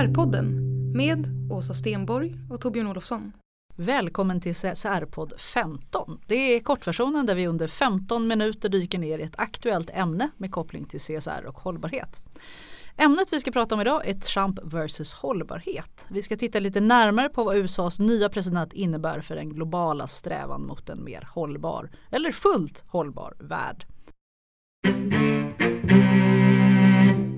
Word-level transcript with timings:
SR-podden 0.00 0.46
med 0.96 1.26
Åsa 1.50 1.74
Stenborg 1.74 2.36
och 2.50 2.60
Torbjörn 2.60 2.86
Olofsson. 2.86 3.32
Välkommen 3.76 4.40
till 4.40 4.54
CSR-podd 4.54 5.32
15. 5.40 6.20
Det 6.26 6.34
är 6.34 6.60
kortversionen 6.60 7.26
där 7.26 7.34
vi 7.34 7.46
under 7.46 7.68
15 7.68 8.26
minuter 8.26 8.68
dyker 8.68 8.98
ner 8.98 9.18
i 9.18 9.22
ett 9.22 9.40
aktuellt 9.40 9.90
ämne 9.90 10.30
med 10.36 10.52
koppling 10.52 10.84
till 10.84 11.00
CSR 11.00 11.44
och 11.46 11.58
hållbarhet. 11.58 12.20
Ämnet 12.96 13.32
vi 13.32 13.40
ska 13.40 13.50
prata 13.50 13.74
om 13.74 13.80
idag 13.80 14.08
är 14.08 14.14
Trump 14.14 14.58
versus 14.62 15.12
hållbarhet. 15.12 16.06
Vi 16.08 16.22
ska 16.22 16.36
titta 16.36 16.60
lite 16.60 16.80
närmare 16.80 17.28
på 17.28 17.44
vad 17.44 17.56
USAs 17.56 17.98
nya 17.98 18.28
president 18.28 18.72
innebär 18.72 19.20
för 19.20 19.34
den 19.34 19.48
globala 19.48 20.06
strävan 20.06 20.66
mot 20.66 20.88
en 20.88 21.04
mer 21.04 21.28
hållbar 21.32 21.90
eller 22.10 22.32
fullt 22.32 22.84
hållbar 22.86 23.34
värld. 23.38 23.86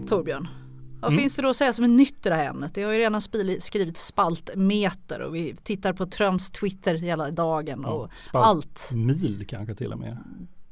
Torbjörn, 0.08 0.48
vad 1.02 1.12
Mm. 1.12 1.22
finns 1.22 1.36
det 1.36 1.42
då 1.42 1.48
att 1.48 1.56
säga 1.56 1.72
som 1.72 1.84
är 1.84 1.88
nytt 1.88 2.26
i 2.26 2.28
det 2.28 2.34
här 2.34 2.44
ämnet? 2.44 2.74
Det 2.74 2.82
har 2.82 2.92
ju 2.92 2.98
redan 2.98 3.20
skrivit 3.60 3.96
spaltmeter 3.96 5.20
och 5.20 5.34
vi 5.34 5.54
tittar 5.62 5.92
på 5.92 6.06
Trumps 6.06 6.50
Twitter 6.50 6.94
hela 6.94 7.30
dagen 7.30 7.84
och 7.84 8.10
spalt- 8.16 8.44
allt. 8.46 8.90
Mil 8.94 9.44
kanske 9.48 9.74
till 9.74 9.92
och 9.92 9.98
med. 9.98 10.18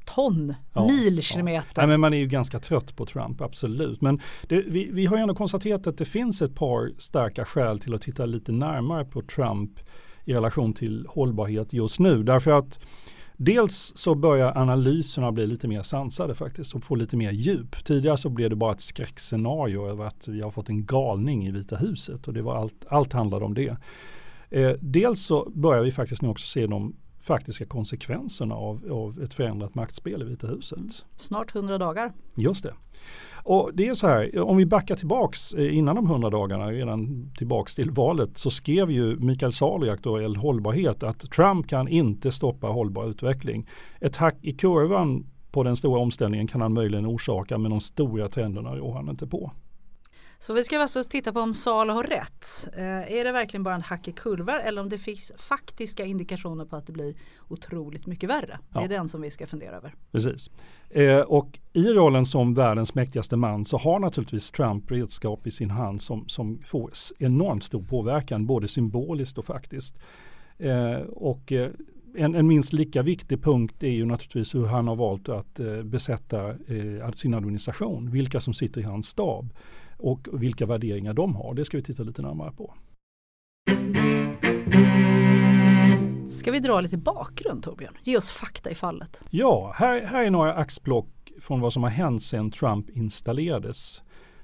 Ton, 0.05 0.55
Ja, 0.75 0.87
mil, 0.87 1.17
ja. 1.17 1.21
kilometer. 1.23 1.73
Nej, 1.77 1.87
men 1.87 2.01
man 2.01 2.15
är 2.15 2.19
ju 2.19 2.27
ganska 2.27 2.59
trött 2.59 2.97
på 2.97 3.07
Trump, 3.07 3.41
absolut. 3.41 4.01
Men 4.01 4.21
det, 4.49 4.63
vi, 4.67 4.89
vi 4.93 5.07
har 5.07 5.17
ju 5.17 5.23
ändå 5.23 5.35
konstaterat 5.35 5.87
att 5.87 5.99
det 5.99 6.05
finns 6.05 6.43
ett 6.43 6.55
par 6.55 6.93
starka 6.99 7.45
skäl 7.45 7.79
till 7.81 7.95
att 7.95 8.03
titta 8.03 8.27
lite 8.27 8.53
närmare 8.53 9.05
på 9.05 9.23
Trump 9.23 9.81
i 10.25 10.33
relation 10.35 10.73
till 10.73 11.07
hållbarhet 11.09 11.73
just 11.73 12.01
nu. 12.01 12.23
Därför 12.23 12.51
att 12.51 12.79
dels 13.43 13.93
så 13.97 14.15
börjar 14.15 14.59
analyserna 14.59 15.33
bli 15.33 15.47
lite 15.47 15.69
mer 15.69 15.83
sansade 15.83 16.35
faktiskt 16.35 16.75
och 16.75 16.85
få 16.85 16.95
lite 16.95 17.17
mer 17.17 17.33
djup. 17.33 17.85
Tidigare 17.85 18.17
så 18.17 18.29
blev 18.29 18.51
det 18.51 18.57
bara 18.57 18.73
ett 18.73 18.81
skräckscenario 18.81 19.89
över 19.89 20.05
att 20.05 20.29
vi 20.29 20.41
har 20.41 20.51
fått 20.51 20.69
en 20.69 20.87
galning 20.87 21.47
i 21.47 21.51
Vita 21.51 21.77
huset 21.77 22.29
och 22.29 22.35
det 22.35 22.43
var 22.43 22.57
allt, 22.57 22.85
allt 22.89 23.13
handlade 23.13 23.45
om 23.45 23.55
det. 23.55 23.77
Eh, 24.51 24.73
dels 24.81 25.23
så 25.23 25.51
börjar 25.55 25.83
vi 25.83 25.91
faktiskt 25.91 26.23
nu 26.23 26.29
också 26.29 26.47
se 26.47 26.67
de 26.67 26.97
faktiska 27.21 27.67
konsekvenserna 27.67 28.55
av, 28.55 28.93
av 28.93 29.23
ett 29.23 29.35
förändrat 29.35 29.75
maktspel 29.75 30.23
i 30.23 30.25
Vita 30.25 30.47
huset. 30.47 31.07
Snart 31.19 31.55
100 31.55 31.79
dagar. 31.79 32.13
Just 32.35 32.63
det. 32.63 32.75
Och 33.43 33.71
det 33.75 33.89
är 33.89 33.95
så 33.95 34.07
här, 34.07 34.39
om 34.41 34.57
vi 34.57 34.67
backar 34.67 34.97
tillbaks 34.97 35.55
eh, 35.55 35.77
innan 35.77 35.97
de 35.97 36.07
100 36.07 36.31
dagarna, 36.31 36.73
redan 36.73 37.31
tillbaks 37.39 37.75
till 37.75 37.91
valet, 37.91 38.39
så 38.39 38.51
skrev 38.51 38.91
ju 38.91 39.17
Mikael 39.17 39.53
Salo 39.53 39.87
i 39.87 39.91
Aktuell 39.91 40.37
Hållbarhet 40.37 41.03
att 41.03 41.31
Trump 41.31 41.69
kan 41.69 41.89
inte 41.89 42.33
stoppa 42.33 42.67
hållbar 42.67 43.11
utveckling. 43.11 43.69
Ett 44.01 44.17
hack 44.17 44.37
i 44.43 44.53
kurvan 44.53 45.27
på 45.51 45.63
den 45.63 45.77
stora 45.77 46.01
omställningen 46.01 46.47
kan 46.47 46.61
han 46.61 46.73
möjligen 46.73 47.07
orsaka, 47.07 47.59
men 47.59 47.71
de 47.71 47.81
stora 47.81 48.29
trenderna 48.29 48.77
rår 48.77 48.95
han 48.95 49.09
inte 49.09 49.27
på. 49.27 49.53
Så 50.43 50.53
vi 50.53 50.65
ska 50.65 50.81
alltså 50.81 51.05
titta 51.05 51.33
på 51.33 51.41
om 51.41 51.55
Salo 51.55 51.93
har 51.93 52.05
rätt. 52.05 52.69
Eh, 52.77 53.13
är 53.13 53.25
det 53.25 53.33
verkligen 53.33 53.63
bara 53.63 53.75
en 53.75 53.83
hack 53.83 54.09
i 54.09 54.13
kurvor 54.13 54.59
eller 54.59 54.81
om 54.81 54.89
det 54.89 54.99
finns 54.99 55.33
faktiska 55.37 56.05
indikationer 56.05 56.65
på 56.65 56.77
att 56.77 56.87
det 56.87 56.93
blir 56.93 57.15
otroligt 57.49 58.07
mycket 58.07 58.31
värre? 58.31 58.59
Det 58.69 58.79
är 58.81 58.89
den 58.89 59.09
som 59.09 59.21
vi 59.21 59.31
ska 59.31 59.47
fundera 59.47 59.77
över. 59.77 59.95
Precis. 60.13 60.51
Eh, 60.91 61.21
och 61.21 61.59
i 61.73 61.85
rollen 61.85 62.27
som 62.27 62.55
världens 62.55 62.95
mäktigaste 62.95 63.37
man 63.37 63.65
så 63.65 63.77
har 63.77 63.99
naturligtvis 63.99 64.51
Trump 64.51 64.91
redskap 64.91 65.47
i 65.47 65.51
sin 65.51 65.71
hand 65.71 66.03
som, 66.03 66.29
som 66.29 66.63
får 66.67 66.91
enormt 67.19 67.65
stor 67.65 67.83
påverkan, 67.83 68.47
både 68.47 68.69
symboliskt 68.69 69.39
och 69.39 69.45
faktiskt. 69.45 69.99
Eh, 70.59 71.01
och 71.01 71.53
eh, 71.53 71.71
en, 72.17 72.35
en 72.35 72.47
minst 72.47 72.73
lika 72.73 73.03
viktig 73.03 73.43
punkt 73.43 73.83
är 73.83 73.91
ju 73.91 74.07
naturligtvis 74.07 74.55
hur 74.55 74.67
han 74.67 74.89
har 74.89 74.97
valt 74.97 75.29
att 75.29 75.61
eh, 75.61 75.83
besätta 75.83 76.49
eh, 76.49 77.11
sin 77.15 77.35
administration, 77.35 78.11
vilka 78.11 78.41
som 78.41 78.55
sitter 78.55 78.81
i 78.81 78.85
hans 78.85 79.09
stab 79.09 79.53
och 80.01 80.29
vilka 80.33 80.67
värderingar 80.67 81.15
de 81.15 81.37
har. 81.37 81.55
Det 81.55 81.65
ska 81.65 81.77
vi 81.77 81.83
titta 81.83 82.03
lite 82.03 82.23
närmare 82.23 82.53
på. 82.53 82.75
Ska 86.31 86.51
vi 86.53 86.61
dra 86.61 86.81
lite 86.81 86.97
bakgrund 86.97 87.63
Torbjörn? 87.63 87.95
Ge 88.03 88.17
oss 88.17 88.31
fakta 88.31 88.71
i 88.71 88.75
fallet. 88.75 89.25
Ja, 89.31 89.73
här, 89.77 90.07
här 90.07 90.25
är 90.25 90.31
några 90.31 90.55
axplock 90.55 91.07
från 91.41 91.61
vad 91.61 91.73
som 91.73 91.83
har 91.83 91.91
hänt 91.91 92.23
sedan 92.23 92.51
Trump 92.51 92.91
installerades 92.91 94.03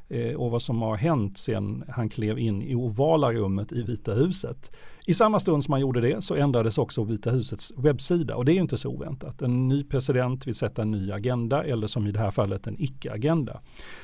eh, 0.09 0.34
och 0.34 0.50
vad 0.50 0.62
som 0.62 0.83
har 0.83 0.97
hänt 0.97 1.39
sedan 1.39 1.84
han 1.89 2.09
klev 2.09 2.39
in 2.39 2.62
i 2.62 2.75
ovala 2.75 3.33
rummet 3.33 3.72
i 3.72 3.83
Vita 3.83 4.15
huset. 4.15 4.77
I 5.09 5.15
samma 5.15 5.41
stund 5.41 5.65
som 5.65 5.72
man 5.72 5.81
gjorde 5.81 6.00
det 6.00 6.25
så 6.25 6.34
ändrades 6.34 6.78
också 6.78 7.05
Vita 7.05 7.31
husets 7.31 7.72
webbsida 7.77 8.37
och 8.37 8.44
det 8.44 8.53
är 8.53 8.55
ju 8.55 8.61
inte 8.61 8.77
så 8.77 8.89
oväntat. 8.89 9.43
En 9.43 9.69
ny 9.69 9.84
president 9.84 10.47
vill 10.47 10.55
sätta 10.55 10.83
en 10.83 10.91
ny 10.91 11.12
agenda 11.12 11.65
eller 11.65 11.87
som 11.87 12.06
i 12.06 12.12
det 12.12 12.19
här 12.19 12.31
fallet 12.31 12.67
en 12.67 12.83
icke-agenda. 12.83 13.61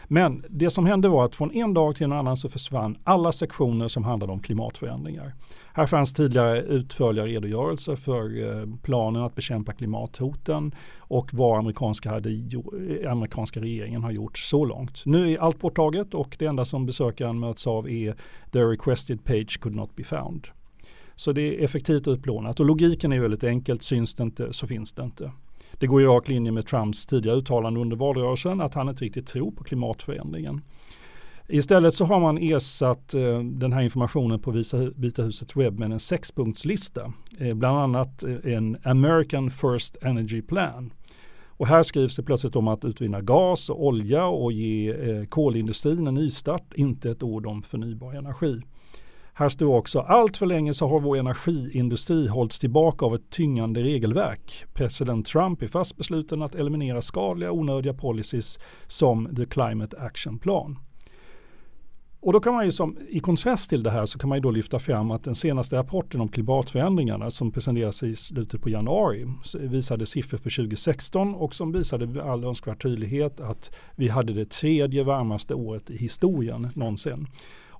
Men 0.08 0.44
det 0.48 0.70
som 0.70 0.86
hände 0.86 1.08
var 1.08 1.24
att 1.24 1.36
från 1.36 1.52
en 1.52 1.74
dag 1.74 1.96
till 1.96 2.04
en 2.04 2.12
annan 2.12 2.36
så 2.36 2.48
försvann 2.48 2.98
alla 3.04 3.32
sektioner 3.32 3.88
som 3.88 4.04
handlade 4.04 4.32
om 4.32 4.40
klimatförändringar. 4.40 5.34
Här 5.74 5.86
fanns 5.86 6.12
tidigare 6.12 6.62
utförliga 6.62 7.24
redogörelser 7.24 7.96
för 7.96 8.42
eh, 8.42 8.66
planen 8.82 9.22
att 9.22 9.34
bekämpa 9.34 9.72
klimathoten 9.72 10.74
och 10.98 11.34
vad 11.34 11.58
amerikanska, 11.58 12.10
hade, 12.10 12.30
eh, 12.30 13.12
amerikanska 13.12 13.60
regeringen 13.60 14.02
har 14.02 14.10
gjort 14.10 14.38
så 14.38 14.64
långt. 14.64 15.02
Nu 15.06 15.32
är 15.32 15.38
allt 15.38 15.60
borttaget 15.60 16.14
och 16.14 16.36
det 16.38 16.46
enda 16.46 16.64
som 16.64 16.86
besökaren 16.86 17.38
möts 17.38 17.66
av 17.66 17.90
är 17.90 18.14
the 18.52 18.60
requested 18.60 19.24
page 19.24 19.60
could 19.60 19.76
not 19.76 19.96
be 19.96 20.04
found. 20.04 20.48
Så 21.16 21.32
det 21.32 21.42
är 21.42 21.64
effektivt 21.64 22.08
utplånat 22.08 22.60
och 22.60 22.66
logiken 22.66 23.12
är 23.12 23.20
väldigt 23.20 23.44
enkelt, 23.44 23.82
syns 23.82 24.14
det 24.14 24.22
inte 24.22 24.52
så 24.52 24.66
finns 24.66 24.92
det 24.92 25.02
inte. 25.02 25.32
Det 25.72 25.86
går 25.86 26.02
i 26.02 26.06
rak 26.06 26.28
linje 26.28 26.52
med 26.52 26.66
Trumps 26.66 27.06
tidigare 27.06 27.36
uttalande 27.36 27.80
under 27.80 27.96
valrörelsen 27.96 28.60
att 28.60 28.74
han 28.74 28.88
inte 28.88 29.04
riktigt 29.04 29.26
tror 29.26 29.50
på 29.50 29.64
klimatförändringen. 29.64 30.60
Istället 31.48 31.94
så 31.94 32.04
har 32.04 32.20
man 32.20 32.38
ersatt 32.38 33.14
eh, 33.14 33.38
den 33.38 33.72
här 33.72 33.82
informationen 33.82 34.40
på 34.40 34.50
Visa, 34.50 34.90
Vita 34.96 35.22
husets 35.22 35.56
webb 35.56 35.78
med 35.78 35.92
en 35.92 36.00
sexpunktslista. 36.00 37.12
Eh, 37.38 37.54
bland 37.54 37.78
annat 37.78 38.22
eh, 38.22 38.54
en 38.54 38.76
American 38.82 39.50
First 39.50 39.96
Energy 40.02 40.42
Plan. 40.42 40.92
Och 41.46 41.66
här 41.66 41.82
skrivs 41.82 42.16
det 42.16 42.22
plötsligt 42.22 42.56
om 42.56 42.68
att 42.68 42.84
utvinna 42.84 43.20
gas 43.20 43.70
och 43.70 43.84
olja 43.86 44.26
och 44.26 44.52
ge 44.52 44.90
eh, 44.90 45.24
kolindustrin 45.24 46.06
en 46.06 46.14
nystart, 46.14 46.74
inte 46.74 47.10
ett 47.10 47.22
ord 47.22 47.46
om 47.46 47.62
förnybar 47.62 48.14
energi. 48.14 48.60
Här 49.34 49.48
står 49.48 49.76
också 49.76 50.00
allt 50.00 50.36
för 50.36 50.46
länge 50.46 50.74
så 50.74 50.86
har 50.86 51.00
vår 51.00 51.16
energiindustri 51.16 52.28
hållits 52.28 52.58
tillbaka 52.58 53.06
av 53.06 53.14
ett 53.14 53.30
tyngande 53.30 53.82
regelverk. 53.82 54.64
President 54.74 55.26
Trump 55.26 55.62
är 55.62 55.66
fast 55.66 55.96
besluten 55.96 56.42
att 56.42 56.54
eliminera 56.54 57.02
skadliga 57.02 57.52
onödiga 57.52 57.94
policies 57.94 58.58
som 58.86 59.34
the 59.36 59.46
Climate 59.46 59.98
Action 59.98 60.38
Plan. 60.38 60.78
Och 62.20 62.32
då 62.32 62.40
kan 62.40 62.54
man 62.54 62.64
ju 62.64 62.70
som, 62.70 62.98
i 63.08 63.20
kontrast 63.20 63.70
till 63.70 63.82
det 63.82 63.90
här 63.90 64.06
så 64.06 64.18
kan 64.18 64.28
man 64.28 64.38
ju 64.38 64.42
då 64.42 64.50
lyfta 64.50 64.78
fram 64.78 65.10
att 65.10 65.24
den 65.24 65.34
senaste 65.34 65.76
rapporten 65.76 66.20
om 66.20 66.28
klimatförändringarna 66.28 67.30
som 67.30 67.52
presenterades 67.52 68.02
i 68.02 68.16
slutet 68.16 68.62
på 68.62 68.70
januari 68.70 69.26
visade 69.54 70.06
siffror 70.06 70.38
för 70.38 70.50
2016 70.50 71.34
och 71.34 71.54
som 71.54 71.72
visade 71.72 72.06
med 72.06 72.22
all 72.22 72.44
önskvärd 72.44 72.82
tydlighet 72.82 73.40
att 73.40 73.70
vi 73.96 74.08
hade 74.08 74.32
det 74.32 74.50
tredje 74.50 75.04
varmaste 75.04 75.54
året 75.54 75.90
i 75.90 75.96
historien 75.96 76.68
någonsin. 76.74 77.26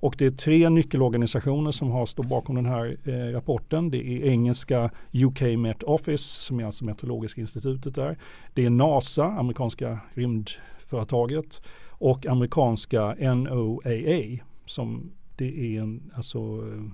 Och 0.03 0.15
det 0.19 0.27
är 0.27 0.31
tre 0.31 0.69
nyckelorganisationer 0.69 1.71
som 1.71 1.91
har 1.91 2.07
stått 2.07 2.27
bakom 2.27 2.55
den 2.57 2.67
här 2.67 2.97
eh, 3.05 3.13
rapporten. 3.13 3.91
Det 3.91 3.97
är 3.97 4.31
engelska 4.31 4.91
UK 5.13 5.41
Met 5.59 5.83
Office 5.83 6.43
som 6.43 6.61
är 6.61 6.65
alltså 6.65 6.85
Meteorologiska 6.85 7.41
institutet 7.41 7.95
där. 7.95 8.19
Det 8.55 8.65
är 8.65 8.71
NASA, 8.71 9.25
amerikanska 9.25 9.99
rymdföretaget 10.15 11.63
och 11.89 12.27
amerikanska 12.27 13.15
NOAA 13.35 14.39
som 14.65 15.11
det 15.37 15.77
är 15.77 15.83
en 15.83 16.13
alltså 16.15 16.39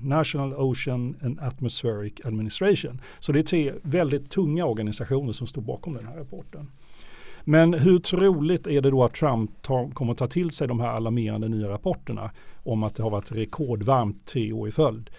National 0.02 0.54
Ocean 0.54 1.16
and 1.22 1.40
Atmospheric 1.40 2.12
Administration. 2.24 3.00
Så 3.18 3.32
det 3.32 3.38
är 3.38 3.42
tre 3.42 3.72
väldigt 3.82 4.30
tunga 4.30 4.64
organisationer 4.64 5.32
som 5.32 5.46
står 5.46 5.62
bakom 5.62 5.94
den 5.94 6.06
här 6.06 6.16
rapporten. 6.16 6.68
Men 7.48 7.74
hur 7.74 7.98
troligt 7.98 8.66
är 8.66 8.80
det 8.80 8.90
då 8.90 9.04
att 9.04 9.14
Trump 9.14 9.62
ta, 9.62 9.90
kommer 9.90 10.12
att 10.12 10.18
ta 10.18 10.26
till 10.26 10.50
sig 10.50 10.68
de 10.68 10.80
här 10.80 10.88
alarmerande 10.88 11.48
nya 11.48 11.68
rapporterna 11.68 12.30
om 12.62 12.82
att 12.82 12.94
det 12.94 13.02
har 13.02 13.10
varit 13.10 13.32
rekordvarmt 13.32 14.26
tre 14.26 14.52
år 14.52 14.68
i 14.68 14.70
följd? 14.70 15.10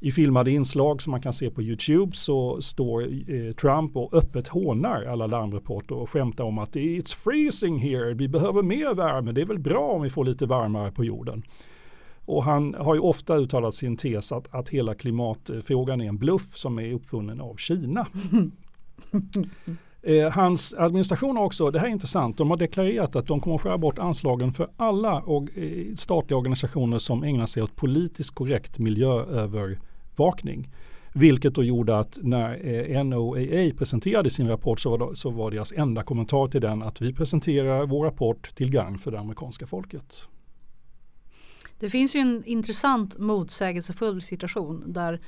I 0.00 0.10
filmade 0.10 0.50
inslag 0.50 1.02
som 1.02 1.10
man 1.10 1.22
kan 1.22 1.32
se 1.32 1.50
på 1.50 1.62
Youtube 1.62 2.16
så 2.16 2.60
står 2.60 3.02
eh, 3.02 3.52
Trump 3.52 3.96
och 3.96 4.14
öppet 4.14 4.48
hånar 4.48 5.04
alla 5.04 5.26
larmrapporter 5.26 5.94
och 5.94 6.10
skämtar 6.10 6.44
om 6.44 6.58
att 6.58 6.76
it's 6.76 7.16
freezing 7.16 7.78
here, 7.78 8.14
vi 8.14 8.28
behöver 8.28 8.62
mer 8.62 8.94
värme, 8.94 9.32
det 9.32 9.40
är 9.40 9.46
väl 9.46 9.58
bra 9.58 9.90
om 9.90 10.02
vi 10.02 10.10
får 10.10 10.24
lite 10.24 10.46
varmare 10.46 10.90
på 10.90 11.04
jorden. 11.04 11.42
Och 12.24 12.44
han 12.44 12.74
har 12.74 12.94
ju 12.94 13.00
ofta 13.00 13.36
uttalat 13.36 13.74
sin 13.74 13.96
tes 13.96 14.32
att, 14.32 14.54
att 14.54 14.68
hela 14.68 14.94
klimatfrågan 14.94 16.00
är 16.00 16.08
en 16.08 16.18
bluff 16.18 16.56
som 16.56 16.78
är 16.78 16.92
uppfunnen 16.92 17.40
av 17.40 17.56
Kina. 17.56 18.06
Eh, 20.02 20.30
hans 20.30 20.74
administration 20.74 21.36
har 21.36 21.44
också, 21.44 21.70
det 21.70 21.78
här 21.78 21.86
är 21.86 21.90
intressant, 21.90 22.36
de 22.36 22.50
har 22.50 22.56
deklarerat 22.56 23.16
att 23.16 23.26
de 23.26 23.40
kommer 23.40 23.56
att 23.56 23.62
skära 23.62 23.78
bort 23.78 23.98
anslagen 23.98 24.52
för 24.52 24.68
alla 24.76 25.20
och, 25.20 25.58
eh, 25.58 25.94
statliga 25.94 26.38
organisationer 26.38 26.98
som 26.98 27.22
ägnar 27.22 27.46
sig 27.46 27.62
åt 27.62 27.76
politiskt 27.76 28.34
korrekt 28.34 28.78
miljöövervakning. 28.78 30.68
Vilket 31.12 31.54
då 31.54 31.64
gjorde 31.64 31.98
att 31.98 32.18
när 32.22 32.66
eh, 32.66 33.04
NOAA 33.04 33.70
presenterade 33.78 34.30
sin 34.30 34.48
rapport 34.48 34.80
så 34.80 34.96
var, 34.96 35.14
så 35.14 35.30
var 35.30 35.50
deras 35.50 35.72
enda 35.72 36.02
kommentar 36.02 36.48
till 36.48 36.60
den 36.60 36.82
att 36.82 37.00
vi 37.00 37.12
presenterar 37.12 37.86
vår 37.86 38.04
rapport 38.04 38.54
till 38.54 38.70
gagn 38.70 38.98
för 38.98 39.10
det 39.10 39.20
amerikanska 39.20 39.66
folket. 39.66 40.22
Det 41.78 41.90
finns 41.90 42.16
ju 42.16 42.20
en 42.20 42.42
intressant 42.46 43.18
motsägelsefull 43.18 44.22
situation 44.22 44.84
där 44.86 45.20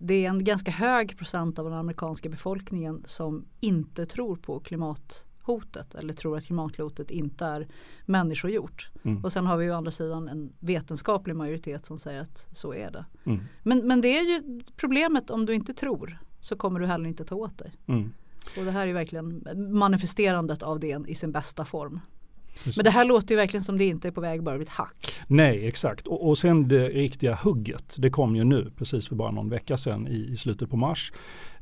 det 0.00 0.24
är 0.24 0.28
en 0.28 0.44
ganska 0.44 0.70
hög 0.70 1.18
procent 1.18 1.58
av 1.58 1.64
den 1.64 1.74
amerikanska 1.74 2.28
befolkningen 2.28 3.02
som 3.06 3.44
inte 3.60 4.06
tror 4.06 4.36
på 4.36 4.60
klimathotet 4.60 5.94
eller 5.94 6.12
tror 6.14 6.36
att 6.36 6.44
klimathotet 6.44 7.10
inte 7.10 7.44
är 7.44 7.68
människogjort. 8.06 8.90
Mm. 9.02 9.24
Och 9.24 9.32
sen 9.32 9.46
har 9.46 9.56
vi 9.56 9.70
å 9.70 9.74
andra 9.74 9.90
sidan 9.90 10.28
en 10.28 10.52
vetenskaplig 10.58 11.36
majoritet 11.36 11.86
som 11.86 11.98
säger 11.98 12.20
att 12.20 12.46
så 12.52 12.74
är 12.74 12.90
det. 12.90 13.04
Mm. 13.24 13.40
Men, 13.62 13.86
men 13.86 14.00
det 14.00 14.18
är 14.18 14.22
ju 14.22 14.60
problemet 14.76 15.30
om 15.30 15.46
du 15.46 15.54
inte 15.54 15.74
tror 15.74 16.18
så 16.40 16.56
kommer 16.56 16.80
du 16.80 16.86
heller 16.86 17.08
inte 17.08 17.24
ta 17.24 17.34
åt 17.34 17.58
dig. 17.58 17.72
Mm. 17.86 18.12
Och 18.58 18.64
det 18.64 18.70
här 18.70 18.86
är 18.86 18.92
verkligen 18.92 19.46
manifesterandet 19.72 20.62
av 20.62 20.80
det 20.80 21.00
i 21.06 21.14
sin 21.14 21.32
bästa 21.32 21.64
form. 21.64 22.00
Precis. 22.64 22.76
Men 22.76 22.84
det 22.84 22.90
här 22.90 23.04
låter 23.04 23.34
ju 23.34 23.36
verkligen 23.36 23.64
som 23.64 23.78
det 23.78 23.84
inte 23.84 24.08
är 24.08 24.12
på 24.12 24.20
väg 24.20 24.42
bara 24.42 24.58
vid 24.58 24.68
hack. 24.68 25.12
Nej 25.26 25.66
exakt 25.66 26.06
och, 26.06 26.28
och 26.28 26.38
sen 26.38 26.68
det 26.68 26.88
riktiga 26.88 27.34
hugget 27.34 27.96
det 27.98 28.10
kom 28.10 28.36
ju 28.36 28.44
nu 28.44 28.72
precis 28.76 29.08
för 29.08 29.14
bara 29.14 29.30
någon 29.30 29.48
vecka 29.48 29.76
sedan 29.76 30.08
i, 30.08 30.32
i 30.32 30.36
slutet 30.36 30.70
på 30.70 30.76
mars 30.76 31.12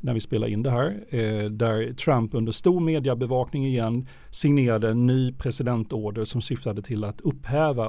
när 0.01 0.15
vi 0.15 0.21
spelar 0.21 0.49
in 0.49 0.63
det 0.63 0.71
här. 0.71 1.05
Eh, 1.09 1.45
där 1.45 1.93
Trump 1.93 2.35
under 2.35 2.53
stor 2.53 2.81
mediebevakning 2.81 3.67
igen 3.67 4.07
signerade 4.31 4.91
en 4.91 5.07
ny 5.07 5.33
presidentorder 5.33 6.25
som 6.25 6.41
syftade 6.41 6.83
till 6.83 7.05
att 7.05 7.21
upphäva 7.21 7.89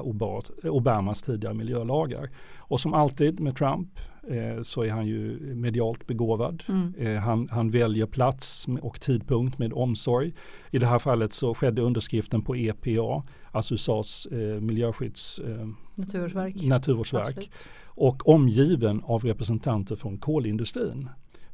Obamas 0.62 1.22
tidigare 1.22 1.54
miljölagar. 1.54 2.30
Och 2.58 2.80
som 2.80 2.94
alltid 2.94 3.40
med 3.40 3.56
Trump 3.56 3.88
eh, 4.28 4.62
så 4.62 4.82
är 4.82 4.90
han 4.90 5.06
ju 5.06 5.38
medialt 5.54 6.06
begåvad. 6.06 6.64
Mm. 6.68 6.94
Eh, 6.98 7.20
han, 7.20 7.48
han, 7.50 7.70
väljer 7.70 8.06
plats 8.06 8.66
och 8.82 9.00
tidpunkt 9.00 9.58
med 9.58 9.72
omsorg. 9.72 10.32
I 10.70 10.78
det 10.78 10.86
här 10.86 10.98
fallet 10.98 11.32
så 11.32 11.54
skedde 11.54 11.82
underskriften 11.82 12.42
på 12.42 12.56
EPA, 12.56 13.22
alltså 13.52 13.74
USAs 13.74 14.26
eh, 14.26 14.60
miljöskydds 14.60 15.38
eh, 15.38 15.68
Naturvårdsverk. 15.94 16.62
Naturvårdsverk 16.62 17.50
och 17.98 18.28
omgiven 18.28 19.02
av 19.04 19.24
representanter 19.24 19.96
från 19.96 20.18
kolindustrin. 20.18 21.08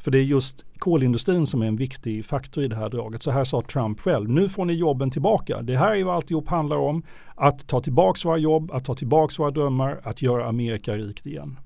För 0.04 0.10
det 0.10 0.18
är 0.18 0.22
just 0.22 0.64
kolindustrin 0.78 1.46
som 1.46 1.62
är 1.62 1.66
en 1.66 1.76
viktig 1.76 2.24
faktor 2.24 2.64
i 2.64 2.68
det 2.68 2.76
här 2.76 2.88
draget. 2.88 3.22
Så 3.22 3.30
här 3.30 3.44
sa 3.44 3.62
Trump 3.62 4.00
själv, 4.00 4.30
nu 4.30 4.48
får 4.48 4.64
ni 4.64 4.72
jobben 4.72 5.10
tillbaka. 5.10 5.62
Det 5.62 5.76
här 5.76 5.96
är 5.96 6.04
vad 6.04 6.14
alltihop 6.14 6.48
handlar 6.48 6.76
om. 6.76 7.02
Att 7.34 7.66
ta 7.66 7.80
tillbaka 7.80 8.28
våra 8.28 8.38
jobb, 8.38 8.70
att 8.72 8.84
ta 8.84 8.94
tillbaka 8.94 9.34
våra 9.38 9.50
drömmar, 9.50 10.00
att 10.02 10.22
göra 10.22 10.46
Amerika 10.46 10.96
rikt 10.96 11.26
igen. 11.26 11.58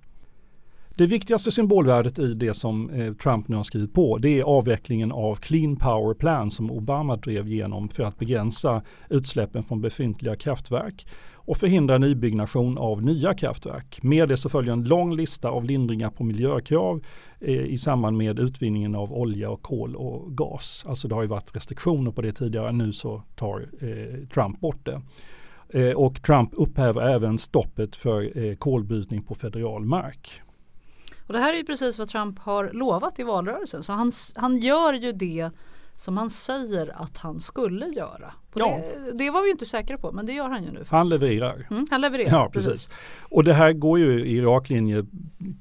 Det 0.96 1.06
viktigaste 1.06 1.50
symbolvärdet 1.50 2.18
i 2.18 2.34
det 2.34 2.54
som 2.54 2.90
eh, 2.90 3.12
Trump 3.12 3.48
nu 3.48 3.56
har 3.56 3.62
skrivit 3.62 3.94
på 3.94 4.18
det 4.18 4.38
är 4.38 4.42
avvecklingen 4.42 5.12
av 5.12 5.34
Clean 5.34 5.76
Power 5.76 6.14
Plan 6.14 6.50
som 6.50 6.70
Obama 6.70 7.16
drev 7.16 7.48
igenom 7.48 7.88
för 7.88 8.02
att 8.02 8.18
begränsa 8.18 8.82
utsläppen 9.10 9.62
från 9.62 9.80
befintliga 9.80 10.36
kraftverk 10.36 11.06
och 11.48 11.56
förhindra 11.56 11.98
nybyggnation 11.98 12.78
av 12.78 13.02
nya 13.02 13.34
kraftverk. 13.34 14.02
Med 14.02 14.28
det 14.28 14.36
så 14.36 14.48
följer 14.48 14.72
en 14.72 14.84
lång 14.84 15.16
lista 15.16 15.48
av 15.48 15.64
lindringar 15.64 16.10
på 16.10 16.24
miljökrav 16.24 17.04
eh, 17.40 17.54
i 17.54 17.78
samband 17.78 18.16
med 18.16 18.38
utvinningen 18.38 18.94
av 18.94 19.12
olja 19.12 19.50
och 19.50 19.62
kol 19.62 19.96
och 19.96 20.36
gas. 20.36 20.84
Alltså 20.88 21.08
det 21.08 21.14
har 21.14 21.22
ju 21.22 21.28
varit 21.28 21.56
restriktioner 21.56 22.10
på 22.10 22.22
det 22.22 22.32
tidigare, 22.32 22.72
nu 22.72 22.92
så 22.92 23.22
tar 23.36 23.68
eh, 23.80 24.28
Trump 24.28 24.60
bort 24.60 24.86
det. 24.86 25.02
Eh, 25.68 25.96
och 25.96 26.22
Trump 26.22 26.50
upphäver 26.52 27.00
även 27.00 27.38
stoppet 27.38 27.96
för 27.96 28.38
eh, 28.38 28.54
kolbrytning 28.54 29.22
på 29.22 29.34
federal 29.34 29.84
mark. 29.84 30.40
Och 31.26 31.32
det 31.32 31.38
här 31.38 31.52
är 31.52 31.56
ju 31.56 31.64
precis 31.64 31.98
vad 31.98 32.08
Trump 32.08 32.38
har 32.38 32.70
lovat 32.72 33.18
i 33.18 33.22
valrörelsen. 33.22 33.82
Så 33.82 33.92
han, 33.92 34.12
han 34.36 34.58
gör 34.58 34.92
ju 34.92 35.12
det 35.12 35.50
som 35.96 36.16
han 36.16 36.30
säger 36.30 37.02
att 37.02 37.16
han 37.16 37.40
skulle 37.40 37.86
göra. 37.86 38.34
Ja. 38.54 38.80
Det, 39.06 39.12
det, 39.18 39.30
var 39.30 39.42
vi 39.42 39.50
inte 39.50 39.66
säkra 39.66 39.98
på 39.98 40.12
men 40.12 40.26
det 40.26 40.32
gör 40.32 40.48
han 40.48 40.64
ju 40.64 40.70
nu. 40.70 40.72
Faktiskt. 40.72 40.92
Han 40.92 41.08
levererar. 41.08 41.66
Mm, 41.70 41.86
han 41.90 42.00
levererar, 42.00 42.30
ja, 42.30 42.50
precis. 42.52 42.68
precis. 42.68 42.90
Och 43.22 43.44
det 43.44 43.54
här 43.54 43.72
går 43.72 43.98
ju 43.98 44.26
i 44.26 44.40
rak 44.40 44.68
linje 44.68 45.04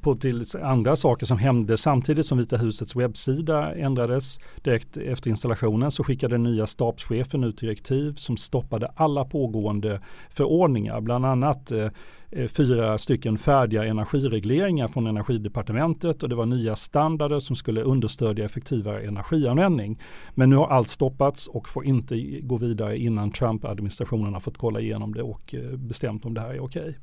på 0.02 0.16
till 0.16 0.44
andra 0.62 0.96
saker 0.96 1.26
som 1.26 1.38
hände 1.38 1.78
samtidigt 1.78 2.26
som 2.26 2.38
Vita 2.38 2.58
husets 2.58 2.96
webbsida 2.96 3.76
ändrades. 3.76 4.40
Direkt 4.64 4.98
efter 4.98 5.30
installationen 5.30 5.92
så 5.92 6.04
skickade 6.04 6.34
den 6.34 6.44
nya 6.44 6.68
stabschefen 6.68 7.44
ut 7.44 7.58
direktiv 7.58 8.14
som 8.14 8.38
stoppade 8.38 8.92
alla 8.96 9.26
pågående 9.26 10.02
förordningar. 10.30 11.02
Bland 11.02 11.26
annat 11.26 11.72
eh, 11.72 11.90
Eh, 12.32 12.48
fyra 12.48 12.98
stycken 12.98 13.38
färdiga 13.38 13.86
energiregleringar 13.86 14.88
från 14.88 15.08
energidepartementet 15.08 16.24
och 16.24 16.30
det 16.30 16.36
var 16.36 16.46
nya 16.46 16.76
standarder 16.76 17.40
som 17.40 17.56
skulle 17.56 17.82
understödja 17.82 18.46
effektivare 18.46 19.02
energianvändning. 19.02 20.02
Men 20.36 20.50
nu 20.50 20.56
har 20.56 20.68
allt 20.68 20.90
stoppats 20.90 21.48
och 21.48 21.70
får 21.70 21.86
inte 21.86 22.18
gå 22.42 22.58
vidare 22.58 22.77
innan 22.82 23.32
Trump-administrationen 23.32 24.34
har 24.34 24.40
fått 24.40 24.58
kolla 24.58 24.80
igenom 24.80 25.14
det 25.14 25.24
och 25.24 25.56
eh, 25.56 25.78
bestämt 25.78 26.26
om 26.26 26.34
det 26.34 26.42
här 26.42 26.54
är 26.54 26.60
okej. 26.60 26.98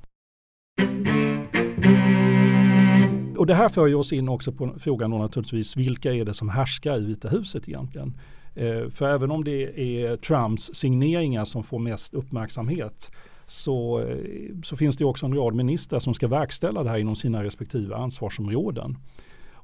Och 3.39 3.47
det 3.47 3.55
här 3.55 3.69
för 3.69 3.87
ju 3.87 3.95
oss 3.95 4.13
in 4.13 4.29
också 4.29 4.53
på 4.53 4.75
frågan 4.79 5.11
då 5.11 5.19
naturligtvis 5.19 5.77
vilka 5.77 6.13
är 6.13 6.25
det 6.25 6.35
som 6.35 6.49
härskar 6.49 6.99
i 6.99 7.05
Vita 7.05 7.29
huset 7.29 7.69
egentligen? 7.69 8.19
Eh, 8.55 8.89
för 8.91 9.09
även 9.09 9.31
om 9.31 9.45
det 9.45 9.81
är 9.81 10.17
Trumps 10.17 10.75
signeringar 10.75 11.45
som 11.45 11.65
får 11.65 11.79
mest 11.79 12.15
uppmärksamhet 12.15 13.11
så, 13.47 14.01
eh, 14.01 14.17
så 14.63 14.77
finns 14.77 14.97
det 14.97 15.05
också 15.05 15.27
en 15.27 15.35
rad 15.35 15.55
ministrar 15.55 15.99
som 15.99 16.15
ska 16.15 16.29
verkställa 16.29 16.83
det 16.83 16.91
här 16.91 16.99
inom 16.99 17.17
sina 17.17 17.45
respektive 17.45 17.97
ansvarsområden. 17.97 18.97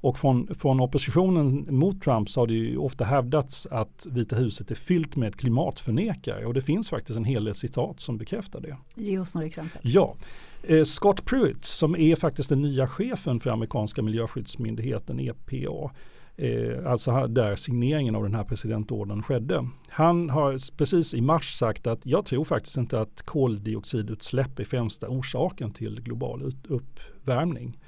Och 0.00 0.18
från, 0.18 0.54
från 0.54 0.80
oppositionen 0.80 1.66
mot 1.68 2.02
Trump 2.02 2.28
så 2.28 2.40
har 2.40 2.46
det 2.46 2.54
ju 2.54 2.76
ofta 2.76 3.04
hävdats 3.04 3.66
att 3.70 4.06
Vita 4.10 4.36
huset 4.36 4.70
är 4.70 4.74
fyllt 4.74 5.16
med 5.16 5.36
klimatförnekare 5.36 6.46
och 6.46 6.54
det 6.54 6.62
finns 6.62 6.90
faktiskt 6.90 7.16
en 7.16 7.24
hel 7.24 7.44
del 7.44 7.54
citat 7.54 8.00
som 8.00 8.18
bekräftar 8.18 8.60
det. 8.60 8.76
Ge 8.94 9.18
oss 9.18 9.34
några 9.34 9.46
exempel. 9.46 9.80
Ja, 9.84 10.14
eh, 10.62 10.84
Scott 10.84 11.24
Pruitt 11.24 11.64
som 11.64 11.96
är 11.96 12.16
faktiskt 12.16 12.48
den 12.48 12.62
nya 12.62 12.88
chefen 12.88 13.40
för 13.40 13.50
amerikanska 13.50 14.02
miljöskyddsmyndigheten 14.02 15.20
EPA 15.20 15.90
eh, 16.36 16.90
alltså 16.92 17.26
där 17.26 17.56
signeringen 17.56 18.14
av 18.14 18.22
den 18.22 18.34
här 18.34 18.44
presidentordern 18.44 19.22
skedde. 19.22 19.68
Han 19.88 20.30
har 20.30 20.76
precis 20.76 21.14
i 21.14 21.20
mars 21.20 21.54
sagt 21.54 21.86
att 21.86 22.06
jag 22.06 22.26
tror 22.26 22.44
faktiskt 22.44 22.76
inte 22.76 23.00
att 23.00 23.22
koldioxidutsläpp 23.22 24.58
är 24.58 24.64
främsta 24.64 25.08
orsaken 25.08 25.72
till 25.72 26.00
global 26.02 26.52
uppvärmning. 26.68 27.78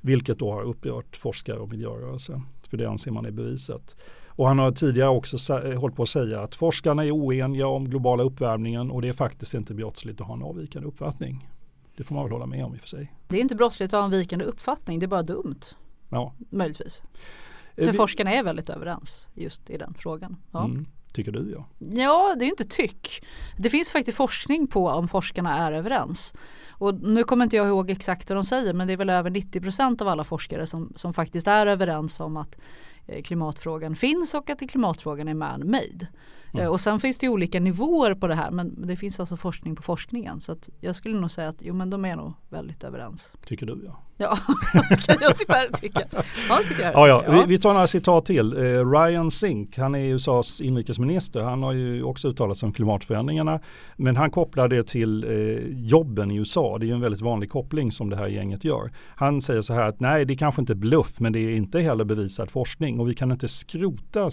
Vilket 0.00 0.38
då 0.38 0.52
har 0.52 0.62
upprört 0.62 1.16
forskare 1.16 1.58
och 1.58 1.68
miljörörelse. 1.68 2.42
För 2.68 2.76
det 2.76 2.88
anser 2.88 3.10
man 3.10 3.26
är 3.26 3.30
bevisat. 3.30 3.96
Och 4.26 4.48
han 4.48 4.58
har 4.58 4.72
tidigare 4.72 5.08
också 5.08 5.54
hållit 5.76 5.96
på 5.96 6.02
att 6.02 6.08
säga 6.08 6.40
att 6.40 6.54
forskarna 6.54 7.04
är 7.04 7.10
oeniga 7.10 7.66
om 7.66 7.90
globala 7.90 8.22
uppvärmningen 8.22 8.90
och 8.90 9.02
det 9.02 9.08
är 9.08 9.12
faktiskt 9.12 9.54
inte 9.54 9.74
brottsligt 9.74 10.20
att 10.20 10.26
ha 10.26 10.34
en 10.34 10.42
avvikande 10.42 10.88
uppfattning. 10.88 11.48
Det 11.96 12.04
får 12.04 12.14
man 12.14 12.24
väl 12.24 12.32
hålla 12.32 12.46
med 12.46 12.64
om 12.64 12.74
i 12.74 12.76
och 12.76 12.80
för 12.80 12.88
sig. 12.88 13.12
Det 13.28 13.36
är 13.36 13.40
inte 13.40 13.54
brottsligt 13.54 13.94
att 13.94 13.98
ha 13.98 14.04
en 14.04 14.10
vikande 14.10 14.44
uppfattning, 14.44 14.98
det 14.98 15.06
är 15.06 15.08
bara 15.08 15.22
dumt. 15.22 15.60
Ja. 16.08 16.34
Möjligtvis. 16.50 17.02
För 17.74 17.86
vi, 17.86 17.92
forskarna 17.92 18.32
är 18.32 18.42
väldigt 18.42 18.70
överens 18.70 19.28
just 19.34 19.70
i 19.70 19.78
den 19.78 19.94
frågan. 19.94 20.36
Ja. 20.52 20.64
Mm. 20.64 20.86
Tycker 21.12 21.32
du 21.32 21.52
ja? 21.52 21.66
Ja, 21.78 22.36
det 22.38 22.44
är 22.44 22.48
inte 22.48 22.64
tyck. 22.64 23.26
Det 23.58 23.70
finns 23.70 23.90
faktiskt 23.90 24.16
forskning 24.16 24.66
på 24.66 24.88
om 24.88 25.08
forskarna 25.08 25.58
är 25.58 25.72
överens. 25.72 26.34
Och 26.68 26.94
nu 26.94 27.24
kommer 27.24 27.44
inte 27.44 27.56
jag 27.56 27.66
ihåg 27.66 27.90
exakt 27.90 28.30
vad 28.30 28.36
de 28.36 28.44
säger 28.44 28.74
men 28.74 28.86
det 28.86 28.92
är 28.92 28.96
väl 28.96 29.10
över 29.10 29.30
90 29.30 29.60
procent 29.60 30.00
av 30.02 30.08
alla 30.08 30.24
forskare 30.24 30.66
som, 30.66 30.92
som 30.96 31.14
faktiskt 31.14 31.46
är 31.46 31.66
överens 31.66 32.20
om 32.20 32.36
att 32.36 32.58
eh, 33.06 33.22
klimatfrågan 33.22 33.96
finns 33.96 34.34
och 34.34 34.50
att 34.50 34.70
klimatfrågan 34.70 35.28
är 35.28 35.34
man-made. 35.34 36.06
Mm. 36.54 36.70
Och 36.70 36.80
sen 36.80 37.00
finns 37.00 37.18
det 37.18 37.28
olika 37.28 37.60
nivåer 37.60 38.14
på 38.14 38.26
det 38.26 38.34
här 38.34 38.50
men 38.50 38.86
det 38.86 38.96
finns 38.96 39.20
alltså 39.20 39.36
forskning 39.36 39.76
på 39.76 39.82
forskningen. 39.82 40.40
Så 40.40 40.56
jag 40.80 40.96
skulle 40.96 41.20
nog 41.20 41.30
säga 41.30 41.48
att 41.48 41.56
jo 41.60 41.74
men 41.74 41.90
de 41.90 42.04
är 42.04 42.16
nog 42.16 42.32
väldigt 42.48 42.84
överens. 42.84 43.32
Tycker 43.46 43.66
du 43.66 43.82
ja. 43.84 44.00
Ja, 44.20 44.36
ska 45.00 45.16
jag 45.20 45.36
sitta 45.36 45.52
här 45.52 45.68
och 45.72 45.80
tycka? 45.80 46.00
Ja, 46.48 46.60
jag 46.78 47.08
ja, 47.08 47.24
ja. 47.26 47.32
Vi, 47.32 47.44
vi, 47.46 47.58
tar 47.58 47.74
några 47.74 47.86
citat 47.86 48.26
till. 48.26 48.52
Eh, 48.52 48.90
Ryan 48.90 49.30
Sink, 49.30 49.78
han 49.78 49.94
är 49.94 50.04
USAs 50.04 50.60
inrikesminister. 50.60 51.40
Han 51.40 51.62
har 51.62 51.72
ju 51.72 52.02
också 52.02 52.28
uttalat 52.28 52.58
sig 52.58 52.66
om 52.66 52.72
klimatförändringarna. 52.72 53.60
Men 53.96 54.16
han 54.16 54.30
kopplar 54.30 54.68
det 54.68 54.82
till 54.82 55.24
eh, 55.24 55.30
jobben 55.86 56.30
i 56.30 56.36
USA. 56.36 56.78
Det 56.78 56.84
är 56.84 56.88
ju 56.88 56.94
en 56.94 57.00
väldigt 57.00 57.20
vanlig 57.20 57.50
koppling 57.50 57.92
som 57.92 58.10
det 58.10 58.16
här 58.16 58.28
gänget 58.28 58.64
gör. 58.64 58.90
Han 59.16 59.40
säger 59.40 59.60
så 59.60 59.74
här 59.74 59.88
att 59.88 60.00
nej, 60.00 60.24
det 60.24 60.32
är 60.32 60.36
kanske 60.36 60.62
inte 60.62 60.74
bluff, 60.74 61.20
men 61.20 61.32
det 61.32 61.38
är 61.38 61.50
inte 61.50 61.80
heller 61.80 62.04
bevisad 62.04 62.50
forskning. 62.50 63.00
Och 63.00 63.08
vi 63.08 63.14
kan 63.14 63.32
inte 63.32 63.48
skrota 63.48 64.30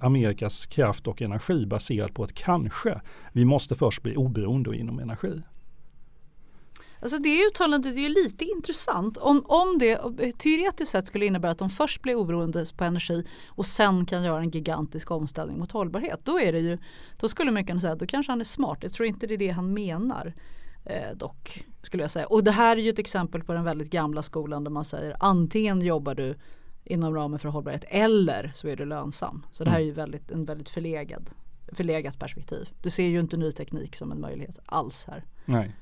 Amerikas 0.00 0.66
kraft 0.66 1.06
och 1.06 1.22
energi 1.22 1.66
baserat 1.66 2.14
på 2.14 2.24
ett 2.24 2.34
kanske. 2.34 3.00
Vi 3.32 3.44
måste 3.44 3.74
först 3.74 4.02
bli 4.02 4.16
oberoende 4.16 4.76
inom 4.76 4.98
energi. 4.98 5.42
Alltså 7.02 7.18
det 7.18 7.46
uttalandet 7.46 7.96
är 7.96 8.00
ju 8.00 8.08
lite 8.08 8.44
intressant. 8.44 9.16
Om, 9.16 9.42
om 9.46 9.78
det 9.78 9.96
teoretiskt 10.38 10.90
sett 10.90 11.06
skulle 11.06 11.26
innebära 11.26 11.50
att 11.50 11.58
de 11.58 11.70
först 11.70 12.02
blir 12.02 12.14
oberoende 12.14 12.64
på 12.76 12.84
energi 12.84 13.26
och 13.48 13.66
sen 13.66 14.06
kan 14.06 14.22
göra 14.22 14.40
en 14.40 14.50
gigantisk 14.50 15.10
omställning 15.10 15.58
mot 15.58 15.72
hållbarhet. 15.72 16.20
Då 16.24 16.40
är 16.40 16.52
det 16.52 16.58
ju, 16.58 16.78
då 17.16 17.28
skulle 17.28 17.50
man 17.50 17.66
kunna 17.66 17.80
säga 17.80 17.92
att 17.92 17.98
då 17.98 18.06
kanske 18.06 18.32
han 18.32 18.40
är 18.40 18.44
smart. 18.44 18.78
Jag 18.82 18.92
tror 18.92 19.08
inte 19.08 19.26
det 19.26 19.34
är 19.34 19.38
det 19.38 19.50
han 19.50 19.72
menar. 19.72 20.34
Eh, 20.84 21.16
dock 21.16 21.64
skulle 21.82 22.02
jag 22.02 22.10
säga. 22.10 22.26
Och 22.26 22.44
det 22.44 22.50
här 22.50 22.76
är 22.76 22.80
ju 22.80 22.90
ett 22.90 22.98
exempel 22.98 23.44
på 23.44 23.52
den 23.52 23.64
väldigt 23.64 23.90
gamla 23.90 24.22
skolan 24.22 24.64
där 24.64 24.70
man 24.70 24.84
säger 24.84 25.16
antingen 25.20 25.82
jobbar 25.82 26.14
du 26.14 26.34
inom 26.84 27.14
ramen 27.14 27.38
för 27.38 27.48
hållbarhet 27.48 27.84
eller 27.88 28.50
så 28.54 28.68
är 28.68 28.76
du 28.76 28.84
lönsam. 28.84 29.46
Så 29.50 29.64
det 29.64 29.70
här 29.70 29.78
är 29.78 29.84
ju 29.84 29.92
väldigt, 29.92 30.30
en 30.30 30.44
väldigt 30.44 30.68
förlegad, 30.68 31.30
förlegat 31.72 32.18
perspektiv. 32.18 32.68
Du 32.82 32.90
ser 32.90 33.08
ju 33.08 33.20
inte 33.20 33.36
ny 33.36 33.52
teknik 33.52 33.96
som 33.96 34.12
en 34.12 34.20
möjlighet 34.20 34.58
alls 34.66 35.06
här. 35.06 35.24
Nej. 35.44 35.76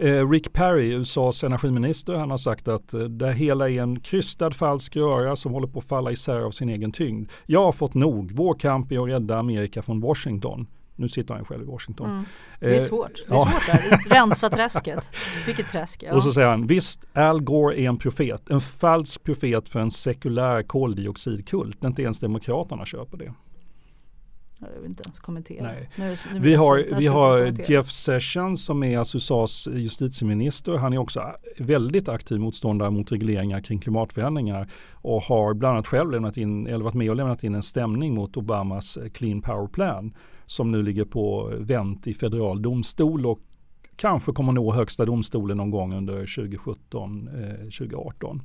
Eh, 0.00 0.30
Rick 0.30 0.52
Perry, 0.52 0.92
USAs 0.92 1.44
energiminister, 1.44 2.14
han 2.14 2.30
har 2.30 2.38
sagt 2.38 2.68
att 2.68 2.94
eh, 2.94 3.00
det 3.00 3.32
hela 3.32 3.70
är 3.70 3.82
en 3.82 4.00
krystad 4.00 4.50
falsk 4.50 4.96
röra 4.96 5.36
som 5.36 5.52
håller 5.52 5.68
på 5.68 5.78
att 5.78 5.84
falla 5.84 6.12
isär 6.12 6.40
av 6.40 6.50
sin 6.50 6.68
egen 6.68 6.92
tyngd. 6.92 7.30
Jag 7.46 7.64
har 7.64 7.72
fått 7.72 7.94
nog, 7.94 8.32
vår 8.32 8.54
kamp 8.54 8.92
är 8.92 9.02
att 9.02 9.08
rädda 9.08 9.38
Amerika 9.38 9.82
från 9.82 10.00
Washington. 10.00 10.66
Nu 10.96 11.08
sitter 11.08 11.34
han 11.34 11.44
själv 11.44 11.62
i 11.62 11.66
Washington. 11.66 12.10
Mm. 12.10 12.24
Det 12.60 12.66
är 12.66 12.74
eh, 12.74 12.80
svårt. 12.80 13.24
Det 13.28 13.34
är 13.34 13.38
svårt 13.38 13.66
där. 13.66 14.10
Rensa 14.14 14.50
träsket. 14.50 15.10
Vilket 15.46 15.68
träsk. 15.70 16.02
Ja. 16.02 16.14
Och 16.14 16.22
så 16.22 16.32
säger 16.32 16.48
han, 16.48 16.66
visst 16.66 17.04
Al 17.12 17.40
Gore 17.40 17.80
är 17.80 17.88
en 17.88 17.98
profet. 17.98 18.50
En 18.50 18.60
falsk 18.60 19.24
profet 19.24 19.68
för 19.68 19.80
en 19.80 19.90
sekulär 19.90 20.62
koldioxidkult. 20.62 21.84
Inte 21.84 22.02
ens 22.02 22.20
Demokraterna 22.20 22.86
köper 22.86 23.16
det. 23.16 23.32
Jag 24.60 24.80
vill 24.80 24.90
inte 24.90 25.02
ens 25.02 25.20
kommentera. 25.20 25.72
Nu, 25.96 26.16
nu 26.32 26.40
vi 26.40 26.54
har, 26.54 26.98
vi 26.98 27.06
har 27.06 27.70
Jeff 27.70 27.90
Sessions 27.90 28.64
som 28.64 28.82
är 28.82 28.98
alltså 28.98 29.16
USAs 29.16 29.68
justitieminister. 29.72 30.76
Han 30.76 30.92
är 30.92 30.98
också 30.98 31.22
väldigt 31.58 32.08
aktiv 32.08 32.38
motståndare 32.38 32.90
mot 32.90 33.12
regleringar 33.12 33.60
kring 33.60 33.80
klimatförändringar 33.80 34.70
och 34.92 35.22
har 35.22 35.54
bland 35.54 35.72
annat 35.72 35.86
själv 35.86 36.10
lämnat 36.10 36.36
in, 36.36 36.66
eller 36.66 36.84
varit 36.84 36.94
med 36.94 37.10
och 37.10 37.16
lämnat 37.16 37.44
in 37.44 37.54
en 37.54 37.62
stämning 37.62 38.14
mot 38.14 38.36
Obamas 38.36 38.98
Clean 39.12 39.42
Power 39.42 39.66
Plan 39.66 40.14
som 40.46 40.70
nu 40.72 40.82
ligger 40.82 41.04
på 41.04 41.52
vänt 41.58 42.06
i 42.06 42.14
federal 42.14 42.62
domstol 42.62 43.26
och 43.26 43.40
kanske 43.98 44.32
kommer 44.32 44.52
nå 44.52 44.72
högsta 44.72 45.04
domstolen 45.04 45.56
någon 45.56 45.70
gång 45.70 45.94
under 45.94 46.26
2017-2018. 46.26 48.34
Eh, 48.34 48.40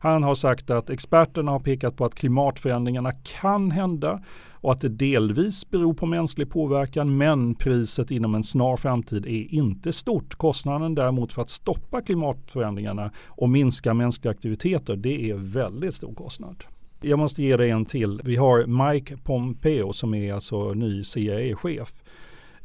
Han 0.00 0.22
har 0.22 0.34
sagt 0.34 0.70
att 0.70 0.90
experterna 0.90 1.50
har 1.50 1.60
pekat 1.60 1.96
på 1.96 2.04
att 2.04 2.14
klimatförändringarna 2.14 3.12
kan 3.12 3.70
hända 3.70 4.22
och 4.66 4.72
att 4.72 4.80
det 4.80 4.88
delvis 4.88 5.70
beror 5.70 5.94
på 5.94 6.06
mänsklig 6.06 6.50
påverkan 6.50 7.16
men 7.16 7.54
priset 7.54 8.10
inom 8.10 8.34
en 8.34 8.44
snar 8.44 8.76
framtid 8.76 9.26
är 9.26 9.54
inte 9.54 9.92
stort. 9.92 10.34
Kostnaden 10.34 10.94
däremot 10.94 11.32
för 11.32 11.42
att 11.42 11.50
stoppa 11.50 12.00
klimatförändringarna 12.00 13.10
och 13.26 13.48
minska 13.48 13.94
mänskliga 13.94 14.30
aktiviteter 14.30 14.96
det 14.96 15.30
är 15.30 15.34
väldigt 15.34 15.94
stor 15.94 16.14
kostnad. 16.14 16.64
Jag 17.00 17.18
måste 17.18 17.42
ge 17.42 17.56
dig 17.56 17.70
en 17.70 17.84
till. 17.84 18.20
Vi 18.24 18.36
har 18.36 18.92
Mike 18.92 19.16
Pompeo 19.16 19.92
som 19.92 20.14
är 20.14 20.34
alltså 20.34 20.74
ny 20.74 21.04
CIA-chef. 21.04 21.92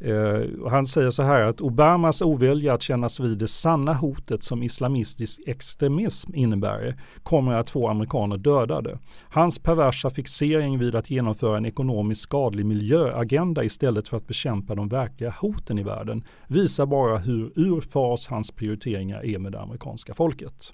Uh, 0.06 0.68
han 0.70 0.86
säger 0.86 1.10
så 1.10 1.24
här 1.24 1.42
att 1.42 1.62
Obamas 1.62 2.22
ovilja 2.22 2.74
att 2.74 2.82
kännas 2.82 3.20
vid 3.20 3.38
det 3.38 3.48
sanna 3.48 3.94
hotet 3.94 4.44
som 4.44 4.64
islamistisk 4.64 5.40
extremism 5.48 6.36
innebär 6.36 7.02
kommer 7.24 7.54
att 7.54 7.70
få 7.70 7.88
amerikaner 7.88 8.38
dödade. 8.38 9.00
Hans 9.30 9.60
perversa 9.60 10.10
fixering 10.10 10.80
vid 10.80 10.96
att 10.96 11.10
genomföra 11.10 11.58
en 11.58 11.66
ekonomiskt 11.66 12.22
skadlig 12.22 12.66
miljöagenda 12.66 13.64
istället 13.64 14.08
för 14.08 14.18
att 14.18 14.28
bekämpa 14.28 14.76
de 14.76 14.88
verkliga 14.88 15.34
hoten 15.40 15.80
i 15.80 15.84
världen 15.84 16.24
visar 16.48 16.86
bara 16.86 17.18
hur 17.18 17.52
ur 17.56 17.82
fas 17.82 18.28
hans 18.28 18.52
prioriteringar 18.52 19.26
är 19.26 19.40
med 19.40 19.52
det 19.52 19.62
amerikanska 19.62 20.14
folket. 20.14 20.74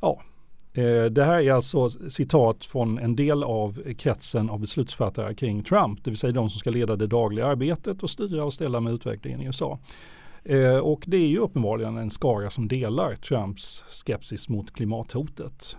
Ja, 0.00 0.22
Eh, 0.76 1.04
det 1.04 1.24
här 1.24 1.42
är 1.42 1.52
alltså 1.52 1.88
citat 1.88 2.64
från 2.64 2.98
en 2.98 3.16
del 3.16 3.42
av 3.42 3.94
kretsen 3.98 4.50
av 4.50 4.60
beslutsfattare 4.60 5.34
kring 5.34 5.62
Trump, 5.64 6.04
det 6.04 6.10
vill 6.10 6.18
säga 6.18 6.32
de 6.32 6.50
som 6.50 6.58
ska 6.58 6.70
leda 6.70 6.96
det 6.96 7.06
dagliga 7.06 7.46
arbetet 7.46 8.02
och 8.02 8.10
styra 8.10 8.44
och 8.44 8.52
ställa 8.52 8.80
med 8.80 8.92
utvecklingen 8.92 9.40
i 9.40 9.44
USA. 9.44 9.78
Eh, 10.44 10.76
och 10.76 11.04
det 11.06 11.16
är 11.16 11.26
ju 11.26 11.38
uppenbarligen 11.38 11.98
en 11.98 12.10
skara 12.10 12.50
som 12.50 12.68
delar 12.68 13.14
Trumps 13.14 13.84
skepsis 13.88 14.48
mot 14.48 14.72
klimathotet. 14.72 15.76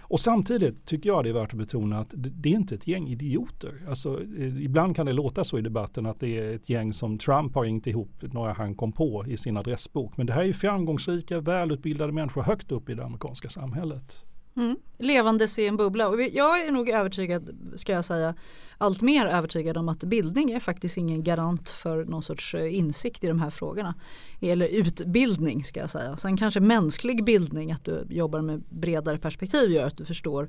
Och 0.00 0.20
samtidigt 0.20 0.86
tycker 0.86 1.08
jag 1.10 1.24
det 1.24 1.30
är 1.30 1.34
värt 1.34 1.52
att 1.52 1.58
betona 1.58 1.98
att 1.98 2.14
det 2.16 2.48
är 2.48 2.54
inte 2.54 2.74
ett 2.74 2.86
gäng 2.86 3.08
idioter. 3.08 3.82
Alltså, 3.88 4.20
eh, 4.38 4.64
ibland 4.64 4.96
kan 4.96 5.06
det 5.06 5.12
låta 5.12 5.44
så 5.44 5.58
i 5.58 5.62
debatten 5.62 6.06
att 6.06 6.20
det 6.20 6.38
är 6.38 6.54
ett 6.54 6.68
gäng 6.68 6.92
som 6.92 7.18
Trump 7.18 7.54
har 7.54 7.62
ringt 7.62 7.86
ihop, 7.86 8.10
några 8.20 8.52
han 8.52 8.74
kom 8.74 8.92
på 8.92 9.24
i 9.28 9.36
sin 9.36 9.56
adressbok. 9.56 10.16
Men 10.16 10.26
det 10.26 10.32
här 10.32 10.44
är 10.44 10.52
framgångsrika, 10.52 11.40
välutbildade 11.40 12.12
människor 12.12 12.42
högt 12.42 12.72
upp 12.72 12.90
i 12.90 12.94
det 12.94 13.04
amerikanska 13.04 13.48
samhället. 13.48 14.24
Mm. 14.56 14.76
Levandes 14.98 15.58
i 15.58 15.66
en 15.66 15.76
bubbla. 15.76 16.08
Och 16.08 16.22
jag 16.22 16.66
är 16.66 16.72
nog 16.72 16.88
övertygad, 16.88 17.72
ska 17.76 17.92
jag 17.92 18.04
säga, 18.04 18.34
allt 18.78 19.00
mer 19.00 19.26
övertygad 19.26 19.76
om 19.76 19.88
att 19.88 20.04
bildning 20.04 20.50
är 20.50 20.60
faktiskt 20.60 20.96
ingen 20.96 21.24
garant 21.24 21.68
för 21.68 22.04
någon 22.04 22.22
sorts 22.22 22.54
eh, 22.54 22.74
insikt 22.74 23.24
i 23.24 23.26
de 23.26 23.40
här 23.40 23.50
frågorna. 23.50 23.94
Eller 24.40 24.68
utbildning 24.68 25.64
ska 25.64 25.80
jag 25.80 25.90
säga. 25.90 26.16
Sen 26.16 26.36
kanske 26.36 26.60
mänsklig 26.60 27.24
bildning, 27.24 27.72
att 27.72 27.84
du 27.84 28.06
jobbar 28.08 28.40
med 28.40 28.62
bredare 28.68 29.18
perspektiv 29.18 29.70
gör 29.70 29.86
att 29.86 29.96
du 29.96 30.04
förstår 30.04 30.48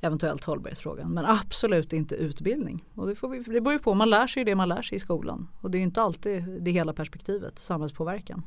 eventuellt 0.00 0.44
hållbarhetsfrågan. 0.44 1.10
Men 1.10 1.24
absolut 1.24 1.92
inte 1.92 2.14
utbildning. 2.14 2.84
Och 2.94 3.06
det, 3.06 3.14
får 3.14 3.28
vi, 3.28 3.38
det 3.38 3.60
beror 3.60 3.72
ju 3.72 3.78
på, 3.78 3.94
man 3.94 4.10
lär 4.10 4.26
sig 4.26 4.44
det 4.44 4.54
man 4.54 4.68
lär 4.68 4.82
sig 4.82 4.96
i 4.96 4.98
skolan. 4.98 5.48
Och 5.60 5.70
det 5.70 5.78
är 5.78 5.82
inte 5.82 6.02
alltid 6.02 6.44
det 6.60 6.70
hela 6.70 6.92
perspektivet, 6.92 7.58
samhällspåverkan. 7.58 8.42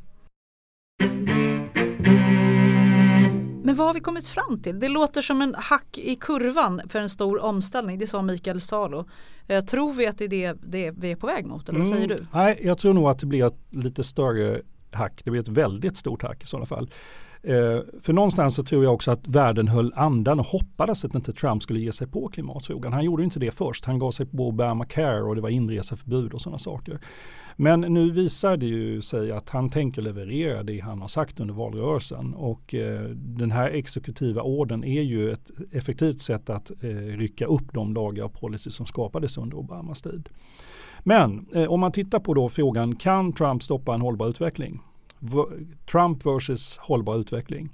Men 3.67 3.75
vad 3.75 3.87
har 3.87 3.93
vi 3.93 3.99
kommit 3.99 4.27
fram 4.27 4.59
till? 4.59 4.79
Det 4.79 4.87
låter 4.87 5.21
som 5.21 5.41
en 5.41 5.55
hack 5.57 5.97
i 5.97 6.15
kurvan 6.15 6.81
för 6.89 6.99
en 6.99 7.09
stor 7.09 7.43
omställning. 7.43 7.99
Det 7.99 8.07
sa 8.07 8.21
Mikael 8.21 8.61
Salo. 8.61 9.05
Eh, 9.47 9.65
tror 9.65 9.93
vi 9.93 10.07
att 10.07 10.17
det 10.17 10.23
är 10.23 10.29
det, 10.29 10.57
det 10.63 10.91
vi 10.91 11.11
är 11.11 11.15
på 11.15 11.27
väg 11.27 11.45
mot? 11.45 11.69
Eller 11.69 11.79
vad 11.79 11.87
säger 11.87 12.05
mm. 12.05 12.17
du? 12.17 12.25
Nej, 12.33 12.59
jag 12.63 12.77
tror 12.77 12.93
nog 12.93 13.07
att 13.07 13.19
det 13.19 13.25
blir 13.25 13.45
ett 13.45 13.59
lite 13.69 14.03
större 14.03 14.61
hack. 14.91 15.21
Det 15.23 15.31
blir 15.31 15.41
ett 15.41 15.47
väldigt 15.47 15.97
stort 15.97 16.23
hack 16.23 16.43
i 16.43 16.45
sådana 16.45 16.65
fall. 16.65 16.89
Eh, 17.43 17.79
för 18.01 18.13
någonstans 18.13 18.55
så 18.55 18.63
tror 18.63 18.83
jag 18.83 18.93
också 18.93 19.11
att 19.11 19.27
världen 19.27 19.67
höll 19.67 19.93
andan 19.95 20.39
och 20.39 20.45
hoppades 20.45 21.05
att 21.05 21.15
inte 21.15 21.33
Trump 21.33 21.63
skulle 21.63 21.79
ge 21.79 21.91
sig 21.91 22.07
på 22.07 22.27
klimatfrågan. 22.27 22.93
Han 22.93 23.05
gjorde 23.05 23.23
inte 23.23 23.39
det 23.39 23.51
först. 23.51 23.85
Han 23.85 23.99
gav 23.99 24.11
sig 24.11 24.25
på 24.25 24.47
Obamacare 24.47 25.23
och 25.23 25.35
det 25.35 25.41
var 25.41 25.49
inreseförbud 25.49 26.33
och 26.33 26.41
sådana 26.41 26.57
saker. 26.57 26.99
Men 27.59 27.81
nu 27.81 28.11
visar 28.11 28.57
det 28.57 28.65
ju 28.65 29.01
sig 29.01 29.31
att 29.31 29.49
han 29.49 29.69
tänker 29.69 30.01
leverera 30.01 30.63
det 30.63 30.79
han 30.79 31.01
har 31.01 31.07
sagt 31.07 31.39
under 31.39 31.53
valrörelsen 31.53 32.33
och 32.33 32.73
eh, 32.73 33.09
den 33.13 33.51
här 33.51 33.69
exekutiva 33.69 34.41
orden 34.41 34.83
är 34.83 35.01
ju 35.01 35.31
ett 35.31 35.51
effektivt 35.71 36.21
sätt 36.21 36.49
att 36.49 36.71
eh, 36.83 36.87
rycka 36.89 37.45
upp 37.45 37.73
de 37.73 37.93
lagar 37.93 38.23
och 38.23 38.33
policy 38.33 38.69
som 38.69 38.85
skapades 38.85 39.37
under 39.37 39.57
Obamas 39.57 40.01
tid. 40.01 40.29
Men 41.03 41.45
eh, 41.53 41.65
om 41.65 41.79
man 41.79 41.91
tittar 41.91 42.19
på 42.19 42.33
då 42.33 42.49
frågan, 42.49 42.95
kan 42.95 43.33
Trump 43.33 43.63
stoppa 43.63 43.93
en 43.93 44.01
hållbar 44.01 44.27
utveckling? 44.27 44.81
V 45.19 45.37
Trump 45.91 46.25
versus 46.25 46.77
hållbar 46.77 47.17
utveckling. 47.17 47.69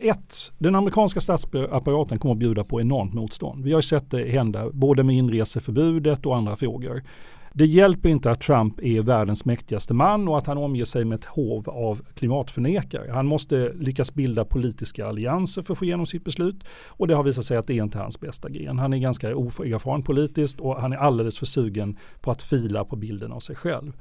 Ett, 0.00 0.52
den 0.58 0.74
amerikanska 0.74 1.20
statsapparaten 1.20 2.18
kommer 2.18 2.34
att 2.34 2.38
bjuda 2.38 2.64
på 2.64 2.80
enormt 2.80 3.14
motstånd. 3.14 3.64
Vi 3.64 3.72
har 3.72 3.80
sett 3.80 4.10
det 4.10 4.30
hända 4.30 4.70
både 4.72 5.02
med 5.02 5.16
inreseförbudet 5.16 6.26
och 6.26 6.36
andra 6.36 6.56
frågor. 6.56 7.02
Det 7.52 7.66
hjälper 7.66 8.08
inte 8.08 8.30
att 8.30 8.40
Trump 8.40 8.80
är 8.82 9.02
världens 9.02 9.44
mäktigaste 9.44 9.94
man 9.94 10.28
och 10.28 10.38
att 10.38 10.46
han 10.46 10.58
omger 10.58 10.84
sig 10.84 11.04
med 11.04 11.18
ett 11.18 11.24
hov 11.24 11.68
av 11.70 12.02
klimatförnekare. 12.14 13.10
Han 13.12 13.26
måste 13.26 13.72
lyckas 13.72 14.14
bilda 14.14 14.44
politiska 14.44 15.06
allianser 15.06 15.62
för 15.62 15.72
att 15.72 15.78
få 15.78 15.84
igenom 15.84 16.06
sitt 16.06 16.24
beslut 16.24 16.64
och 16.86 17.08
det 17.08 17.14
har 17.14 17.22
visat 17.22 17.44
sig 17.44 17.56
att 17.56 17.66
det 17.66 17.78
är 17.78 17.82
inte 17.82 17.98
hans 17.98 18.20
bästa 18.20 18.48
gren. 18.48 18.78
Han 18.78 18.92
är 18.92 18.98
ganska 18.98 19.36
oerfaren 19.36 20.02
politiskt 20.02 20.60
och 20.60 20.80
han 20.80 20.92
är 20.92 20.96
alldeles 20.96 21.38
för 21.38 21.46
sugen 21.46 21.96
på 22.20 22.30
att 22.30 22.42
fila 22.42 22.84
på 22.84 22.96
bilden 22.96 23.32
av 23.32 23.40
sig 23.40 23.56
själv. 23.56 23.92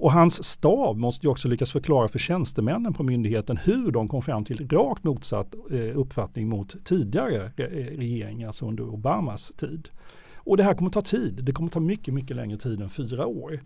Och 0.00 0.12
hans 0.12 0.44
stab 0.44 0.96
måste 0.96 1.26
ju 1.26 1.30
också 1.30 1.48
lyckas 1.48 1.70
förklara 1.70 2.08
för 2.08 2.18
tjänstemännen 2.18 2.92
på 2.92 3.02
myndigheten 3.02 3.56
hur 3.56 3.90
de 3.90 4.08
kom 4.08 4.22
fram 4.22 4.44
till 4.44 4.68
rakt 4.68 5.04
motsatt 5.04 5.54
eh, 5.70 5.98
uppfattning 5.98 6.48
mot 6.48 6.84
tidigare 6.84 7.44
eh, 7.56 7.98
regeringar, 7.98 8.46
alltså 8.46 8.66
under 8.66 8.88
Obamas 8.88 9.52
tid. 9.56 9.88
Och 10.50 10.56
det 10.56 10.62
här 10.62 10.74
kommer 10.74 10.90
ta 10.90 11.02
tid. 11.02 11.44
Det 11.44 11.52
kommer 11.52 11.70
ta 11.70 11.80
mycket, 11.80 12.14
mycket 12.14 12.36
längre 12.36 12.58
tid 12.58 12.80
än 12.80 12.90
fyra 12.90 13.26
år. 13.26 13.60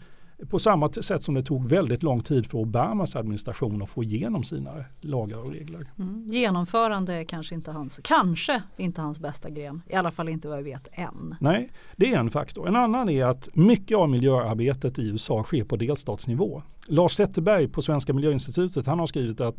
På 0.51 0.59
samma 0.59 0.93
sätt 0.93 1.23
som 1.23 1.35
det 1.35 1.43
tog 1.43 1.69
väldigt 1.69 2.03
lång 2.03 2.21
tid 2.23 2.47
för 2.47 2.59
Obamas 2.59 3.17
administration 3.17 3.83
att 3.83 3.89
få 3.91 4.05
igenom 4.05 4.45
sina 4.45 4.85
lagar 5.01 5.39
och 5.39 5.53
regler. 5.53 5.91
Mm. 5.99 6.25
Genomförande 6.27 7.15
är 7.15 7.25
kanske 7.25 7.55
inte 7.55 7.71
hans, 7.71 8.01
kanske 8.05 8.63
inte 8.77 9.01
hans 9.01 9.21
bästa 9.21 9.51
gren. 9.51 9.83
I 9.89 9.95
alla 9.95 10.11
fall 10.11 10.29
inte 10.29 10.49
vad 10.49 10.59
vi 10.59 10.65
vet 10.65 10.89
än. 10.93 11.35
Nej, 11.41 11.71
det 11.97 12.15
är 12.15 12.19
en 12.19 12.31
faktor. 12.31 12.69
En 12.69 12.77
annan 12.77 13.09
är 13.09 13.25
att 13.25 13.49
mycket 13.55 13.99
av 13.99 14.09
miljöarbetet 14.09 14.99
i 14.99 15.09
USA 15.11 15.43
sker 15.43 15.65
på 15.65 15.77
delstatsnivå. 15.77 16.63
Lars 16.87 17.13
Zetterberg 17.13 17.69
på 17.69 17.83
Svenska 17.83 18.13
miljöinstitutet 18.13 18.87
han 18.87 18.99
har 18.99 19.07
skrivit 19.07 19.41
att 19.41 19.57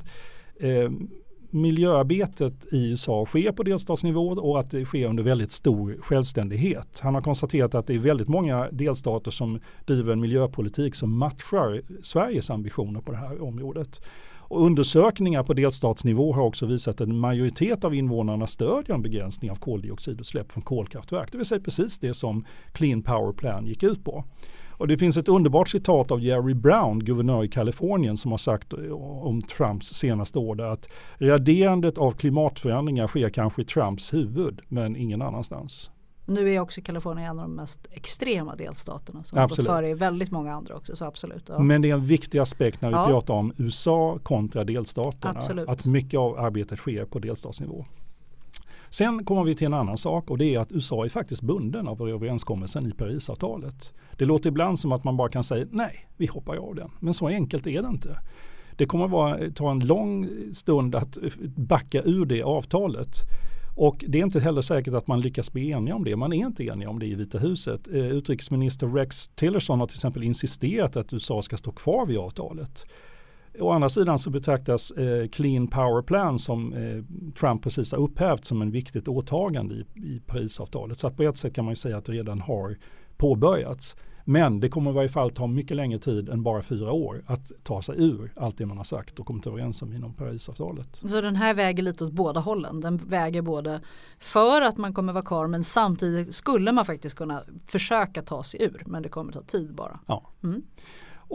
eh, 0.60 0.90
miljöarbetet 1.56 2.66
i 2.72 2.90
USA 2.90 3.26
sker 3.26 3.52
på 3.52 3.64
delstatsnivå 3.64 4.28
och 4.28 4.60
att 4.60 4.72
det 4.72 4.86
sker 4.86 5.08
under 5.08 5.24
väldigt 5.24 5.52
stor 5.52 5.98
självständighet. 6.02 7.00
Han 7.00 7.16
har 7.16 7.22
konstaterat 7.22 7.76
att 7.76 7.88
det 7.88 7.96
är 7.96 8.00
väldigt 8.00 8.28
många 8.28 8.70
delstater 8.72 9.32
som 9.32 9.60
driver 9.86 10.14
en 10.14 10.20
miljöpolitik 10.20 10.96
som 10.96 11.18
matchar 11.18 11.82
Sveriges 12.02 12.50
ambitioner 12.50 13.02
på 13.02 13.12
det 13.12 13.18
här 13.18 13.44
området. 13.44 14.02
Och 14.48 14.66
undersökningar 14.66 15.44
på 15.44 15.54
delstatsnivå 15.54 16.34
har 16.34 16.44
också 16.44 16.66
visat 16.66 17.02
att 17.02 17.08
en 17.08 17.20
majoritet 17.20 17.84
av 17.84 17.96
invånarna 17.96 18.48
stödjer 18.48 18.96
en 18.96 19.02
begränsning 19.02 19.52
av 19.52 19.56
koldioxidutsläpp 19.56 20.52
från 20.52 20.64
kolkraftverk. 20.64 21.32
Det 21.32 21.38
vill 21.38 21.46
säga 21.46 21.62
precis 21.62 22.00
det 22.00 22.14
som 22.14 22.46
Clean 22.72 23.04
Power 23.04 23.34
Plan 23.34 23.66
gick 23.66 23.84
ut 23.84 24.04
på. 24.04 24.24
Och 24.78 24.88
det 24.88 24.98
finns 24.98 25.18
ett 25.18 25.28
underbart 25.28 25.68
citat 25.68 26.12
av 26.12 26.22
Jerry 26.22 26.54
Brown, 26.54 27.00
guvernör 27.00 27.44
i 27.44 27.48
Kalifornien, 27.48 28.18
som 28.18 28.32
har 28.32 28.38
sagt 28.38 28.74
om 29.24 29.42
Trumps 29.42 29.88
senaste 29.88 30.40
år 30.40 30.62
att 30.62 30.90
raderandet 31.18 31.98
av 31.98 32.12
klimatförändringar 32.12 33.08
sker 33.08 33.30
kanske 33.30 33.62
i 33.62 33.66
Trumps 33.66 34.14
huvud, 34.14 34.62
men 34.68 34.96
ingen 34.96 35.22
annanstans. 35.22 35.92
Nu 36.28 36.52
är 36.52 36.60
också 36.60 36.82
Kalifornien 36.82 37.30
en 37.30 37.40
av 37.40 37.48
de 37.48 37.56
mest 37.56 37.88
extrema 37.92 38.56
delstaterna 38.56 39.24
som 39.24 39.38
absolut. 39.38 39.68
har 39.68 39.76
gått 39.76 39.86
före 39.86 39.94
väldigt 39.94 40.32
många 40.32 40.54
andra 40.54 40.76
också. 40.76 40.96
Så 40.96 41.06
absolut, 41.06 41.44
ja. 41.50 41.60
Men 41.60 41.82
det 41.82 41.90
är 41.90 41.94
en 41.94 42.06
viktig 42.06 42.40
aspekt 42.40 42.82
när 42.82 42.90
vi 42.90 42.96
ja. 42.96 43.08
pratar 43.08 43.34
om 43.34 43.54
USA 43.58 44.20
kontra 44.24 44.64
delstaterna. 44.64 45.34
Absolut. 45.38 45.70
Att 45.70 45.86
mycket 45.86 46.20
av 46.20 46.40
arbetet 46.40 46.80
sker 46.80 47.06
på 47.06 47.20
delstatsnivå. 47.20 47.86
Sen 48.90 49.26
kommer 49.26 49.44
vi 49.44 49.56
till 49.56 49.68
en 49.68 49.74
annan 49.74 49.98
sak 49.98 50.32
och 50.32 50.38
det 50.38 50.56
är 50.56 50.60
att 50.60 50.72
USA 50.72 51.06
är 51.06 51.10
faktiskt 51.10 51.42
bunden 51.42 51.88
av 51.88 52.10
överenskommelsen 52.10 52.88
i 52.88 52.92
Parisavtalet. 52.92 53.94
Det 54.18 54.26
låter 54.26 54.50
ibland 54.50 54.80
som 54.80 54.92
att 54.92 55.04
man 55.04 55.18
bara 55.18 55.30
kan 55.30 55.44
säga 55.44 55.68
nej, 55.72 56.08
vi 56.18 56.26
hoppar 56.26 56.56
av 56.56 56.76
den. 56.76 56.92
Men 57.00 57.14
så 57.14 57.28
enkelt 57.28 57.68
är 57.68 57.82
det 57.82 57.88
inte. 57.88 58.20
Det 58.78 58.86
kommer 58.86 59.08
vara, 59.08 59.52
ta 59.52 59.72
en 59.72 59.80
lång 59.80 60.30
stund 60.54 60.96
att 60.96 61.18
backa 61.56 62.02
ur 62.02 62.26
det 62.26 62.44
avtalet. 62.44 63.18
Och 63.76 64.06
det 64.08 64.20
är 64.20 64.24
inte 64.24 64.40
heller 64.40 64.62
säkert 64.62 64.94
att 64.94 65.08
man 65.08 65.22
lyckas 65.22 65.54
bli 65.54 65.72
eniga 65.72 65.96
om 65.96 66.04
det. 66.04 66.16
Man 66.16 66.34
är 66.34 66.46
inte 66.46 66.64
eniga 66.64 66.90
om 66.90 67.00
det 67.00 67.06
i 67.06 67.16
Vita 67.16 67.38
huset. 67.38 67.88
Eh, 67.88 68.08
utrikesminister 68.12 68.88
Rex 68.88 69.28
Tillerson 69.28 69.80
har 69.80 69.88
till 69.88 69.96
exempel 69.96 70.24
insisterat 70.24 70.96
att 70.96 71.14
USA 71.14 71.42
ska 71.42 71.58
stå 71.58 71.72
kvar 71.72 72.06
vid 72.06 72.18
avtalet. 72.18 72.86
Å 73.60 73.72
andra 73.72 73.90
sidan 73.90 74.20
så 74.20 74.30
betraktas 74.30 74.92
eh, 74.92 75.28
Clean 75.28 75.68
Power 75.68 76.02
Plan 76.02 76.40
som 76.40 76.74
eh, 76.74 77.04
Trump 77.40 77.64
precis 77.64 77.92
har 77.92 78.00
upphävt 78.00 78.46
som 78.46 78.62
en 78.62 78.72
viktigt 78.72 79.08
åtagande 79.08 79.76
i, 79.76 79.86
i 79.96 80.22
Parisavtalet. 80.26 80.98
Så 80.98 81.10
på 81.10 81.24
ett 81.24 81.38
sätt 81.38 81.54
kan 81.54 81.66
man 81.66 81.72
ju 81.72 81.76
säga 81.76 81.98
att 81.98 82.06
det 82.06 82.12
redan 82.12 82.42
har 82.42 82.78
påbörjats. 83.18 83.96
Men 84.28 84.60
det 84.60 84.70
kommer 84.70 84.92
i 84.92 84.94
varje 84.94 85.10
fall 85.10 85.32
ta 85.32 85.48
mycket 85.48 85.78
längre 85.78 86.00
tid 86.00 86.30
än 86.30 86.44
bara 86.44 86.62
fyra 86.62 86.92
år 86.92 87.24
att 87.28 87.52
ta 87.64 87.82
sig 87.82 87.96
ur 87.98 88.34
allt 88.36 88.58
det 88.58 88.66
man 88.66 88.78
har 88.78 88.84
sagt 88.84 89.20
och 89.20 89.26
kommit 89.26 89.48
överens 89.48 89.82
om 89.82 89.94
inom 89.94 90.14
Parisavtalet. 90.14 91.02
Så 91.06 91.22
den 91.22 91.36
här 91.36 91.54
väger 91.54 91.84
lite 91.84 92.04
åt 92.04 92.12
båda 92.12 92.40
hållen. 92.40 92.82
Den 92.82 92.98
väger 92.98 93.42
både 93.42 93.82
för 94.20 94.62
att 94.62 94.78
man 94.78 94.94
kommer 94.94 95.14
vara 95.14 95.24
kvar 95.24 95.48
men 95.48 95.64
samtidigt 95.64 96.36
skulle 96.36 96.72
man 96.72 96.86
faktiskt 96.86 97.18
kunna 97.18 97.44
försöka 97.66 98.22
ta 98.22 98.44
sig 98.44 98.64
ur 98.64 98.84
men 98.86 99.04
det 99.04 99.10
kommer 99.10 99.32
ta 99.32 99.42
tid 99.42 99.76
bara. 99.76 100.00
Ja. 100.08 100.32
Mm. 100.44 100.64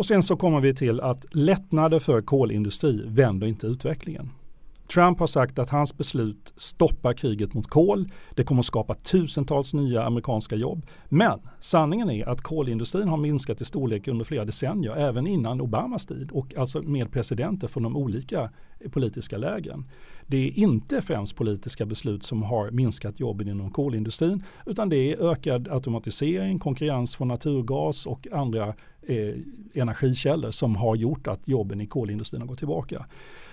Och 0.01 0.07
sen 0.07 0.23
så 0.23 0.37
kommer 0.37 0.61
vi 0.61 0.75
till 0.75 1.01
att 1.01 1.27
lättnader 1.35 1.99
för 1.99 2.23
kolindustri 2.23 3.03
vänder 3.07 3.47
inte 3.47 3.67
utvecklingen. 3.67 4.31
Trump 4.95 5.19
har 5.19 5.27
sagt 5.27 5.59
att 5.59 5.71
hans 5.71 5.97
beslut 5.97 6.53
stoppar 6.57 7.13
kriget 7.13 7.55
mot 7.55 7.67
kol. 7.67 8.13
Det 8.35 8.45
kommer 8.45 8.61
att 8.61 8.67
skapa 8.67 8.95
tusentals 8.95 9.75
nya 9.75 10.05
amerikanska 10.05 10.57
jobb. 10.57 10.87
Men 11.09 11.41
sanningen 11.59 12.11
är 12.11 12.29
att 12.29 12.41
kolindustrin 12.41 13.09
har 13.09 13.17
minskat 13.17 13.61
i 13.61 13.65
storlek 13.65 14.09
under 14.09 14.25
flera 14.25 14.45
decennier, 14.45 14.97
även 14.97 15.27
innan 15.27 15.61
Obamas 15.61 16.07
tid 16.07 16.31
och 16.31 16.55
alltså 16.57 16.83
med 16.83 17.13
presidenter 17.13 17.69
från 17.69 17.83
de 17.83 17.97
olika 17.97 18.51
politiska 18.91 19.39
lägen. 19.39 19.85
Det 20.27 20.37
är 20.37 20.59
inte 20.59 21.03
främst 21.03 21.37
politiska 21.37 21.87
beslut 21.87 22.23
som 22.23 22.43
har 22.43 22.71
minskat 22.71 23.21
jobben 23.21 23.49
inom 23.49 23.71
kolindustrin 23.71 24.45
utan 24.67 24.89
det 24.89 24.97
är 24.97 25.31
ökad 25.31 25.69
automatisering, 25.69 26.59
konkurrens 26.59 27.17
från 27.17 27.29
naturgas 27.29 28.07
och 28.07 28.27
andra 28.33 28.75
eh, 29.03 29.35
energikällor 29.75 30.51
som 30.51 30.77
har 30.77 30.97
gjort 30.97 31.27
att 31.27 31.49
jobben 31.49 31.81
i 31.81 31.87
kolindustrin 31.87 32.41
har 32.41 32.49
gått 32.49 32.59
tillbaka. 32.59 33.07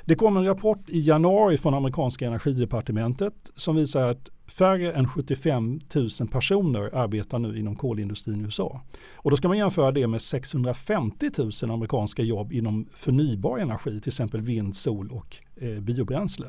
Det 0.06 0.16
kom 0.16 0.38
en 0.38 0.46
rapport 0.46 0.90
i 0.90 1.00
januari 1.00 1.58
från 1.58 1.74
amerikanska 1.74 2.28
energidepartementet 2.28 3.34
som 3.56 3.76
visar 3.76 4.10
att 4.10 4.30
färre 4.48 4.94
än 4.94 5.08
75 5.08 5.80
000 5.96 6.10
personer 6.32 6.96
arbetar 6.96 7.40
nu 7.40 7.60
inom 7.60 7.76
kolindustrin 7.76 8.42
i 8.42 8.44
USA. 8.44 8.82
Och 9.16 9.32
då 9.32 9.38
ska 9.38 9.48
man 9.48 9.58
jämföra 9.58 9.92
det 9.92 10.08
med 10.08 10.22
650 10.22 11.30
000 11.38 11.52
amerikanska 11.72 12.24
jobb 12.24 12.54
inom 12.54 12.90
förnybar 12.94 13.58
energi, 13.58 14.02
till 14.02 14.10
exempel 14.10 14.42
vind, 14.42 14.76
sol 14.76 15.12
och 15.12 15.36
eh, 15.56 15.80
biobränsle. 15.80 16.46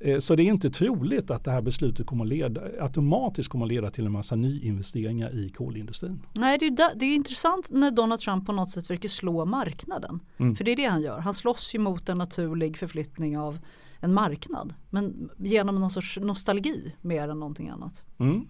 Eh, 0.00 0.18
så 0.18 0.34
det 0.34 0.42
är 0.42 0.44
inte 0.44 0.70
troligt 0.70 1.30
att 1.30 1.44
det 1.44 1.50
här 1.50 1.62
beslutet 1.62 2.06
kommer 2.06 2.24
leda, 2.24 2.60
automatiskt 2.80 3.48
kommer 3.48 3.64
att 3.64 3.72
leda 3.72 3.90
till 3.90 4.06
en 4.06 4.12
massa 4.12 4.36
nyinvesteringar 4.36 5.34
i 5.34 5.48
kolindustrin. 5.48 6.22
Nej, 6.32 6.58
det 6.58 6.66
är, 6.66 6.98
det 6.98 7.06
är 7.06 7.14
intressant 7.14 7.70
när 7.70 7.90
Donald 7.90 8.20
Trump 8.20 8.46
på 8.46 8.52
något 8.52 8.70
sätt 8.70 8.86
försöker 8.86 9.08
slå 9.08 9.44
marknaden. 9.44 10.20
Mm. 10.36 10.56
För 10.56 10.64
det 10.64 10.72
är 10.72 10.76
det 10.76 10.84
han 10.84 11.02
gör. 11.02 11.18
Han 11.18 11.34
slåss 11.34 11.74
ju 11.74 11.78
mot 11.78 12.08
en 12.08 12.18
naturlig 12.18 12.76
förflyttning 12.76 13.38
av 13.38 13.58
en 14.00 14.14
marknad. 14.14 14.74
Men 14.90 15.30
genom 15.36 15.80
någon 15.80 15.90
sorts 15.90 16.18
nostalgi 16.22 16.94
mer 17.00 17.28
än 17.28 17.40
någonting 17.40 17.68
annat. 17.68 18.04
Mm. 18.18 18.46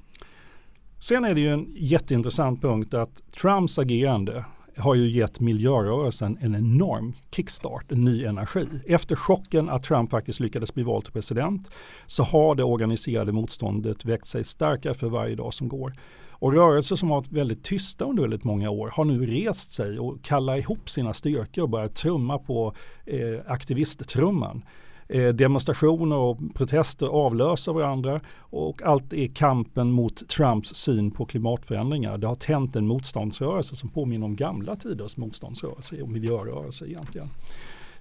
Sen 0.99 1.25
är 1.25 1.35
det 1.35 1.41
ju 1.41 1.53
en 1.53 1.75
jätteintressant 1.77 2.63
punkt 2.63 2.95
att 2.95 3.33
Trumps 3.33 3.79
agerande 3.79 4.45
har 4.77 4.95
ju 4.95 5.11
gett 5.11 5.41
miljörörelsen 5.41 6.39
en 6.41 6.55
enorm 6.55 7.15
kickstart, 7.31 7.93
en 7.93 8.05
ny 8.05 8.25
energi. 8.25 8.67
Efter 8.87 9.17
chocken 9.17 9.69
att 9.69 9.83
Trump 9.83 10.11
faktiskt 10.11 10.41
lyckades 10.41 10.75
bli 10.75 10.83
vald 10.83 11.05
till 11.05 11.13
president 11.13 11.71
så 12.07 12.23
har 12.23 12.55
det 12.55 12.65
organiserade 12.65 13.33
motståndet 13.33 14.05
växt 14.05 14.31
sig 14.31 14.45
starkare 14.45 14.95
för 14.95 15.09
varje 15.09 15.35
dag 15.35 15.55
som 15.55 15.69
går. 15.69 15.93
Och 16.39 16.53
rörelser 16.53 16.97
som 16.97 17.11
har 17.11 17.17
varit 17.17 17.33
väldigt 17.33 17.65
tysta 17.65 18.05
under 18.05 18.23
väldigt 18.23 18.45
många 18.45 18.71
år 18.71 18.91
har 18.93 19.05
nu 19.05 19.27
rest 19.27 19.73
sig 19.73 19.99
och 19.99 20.23
kallar 20.23 20.57
ihop 20.57 20.91
sina 20.91 21.13
styrkor 21.13 21.63
och 21.63 21.71
börjat 21.71 21.95
trumma 21.95 22.39
på 22.39 22.75
eh, 23.07 23.41
aktivisttrumman. 23.47 24.63
Eh, 25.09 25.29
demonstrationer 25.29 26.17
och 26.17 26.39
protester 26.55 27.07
avlöser 27.07 27.73
varandra 27.73 28.21
och 28.39 28.83
allt 28.83 29.13
är 29.13 29.27
kampen 29.27 29.91
mot 29.91 30.29
Trumps 30.29 30.75
syn 30.75 31.11
på 31.11 31.27
klimatförändringar. 31.27 32.19
Det 32.19 32.27
har 32.27 32.35
tänt 32.35 32.77
en 32.77 32.87
motståndsrörelse 32.87 33.77
som 33.77 33.89
påminner 33.89 34.27
om 34.27 34.37
gamla 34.37 34.77
tiders 34.77 35.17
motståndsrörelse 35.17 36.03
och 36.03 36.09
miljörörelse 36.09 36.87
egentligen. 36.87 37.29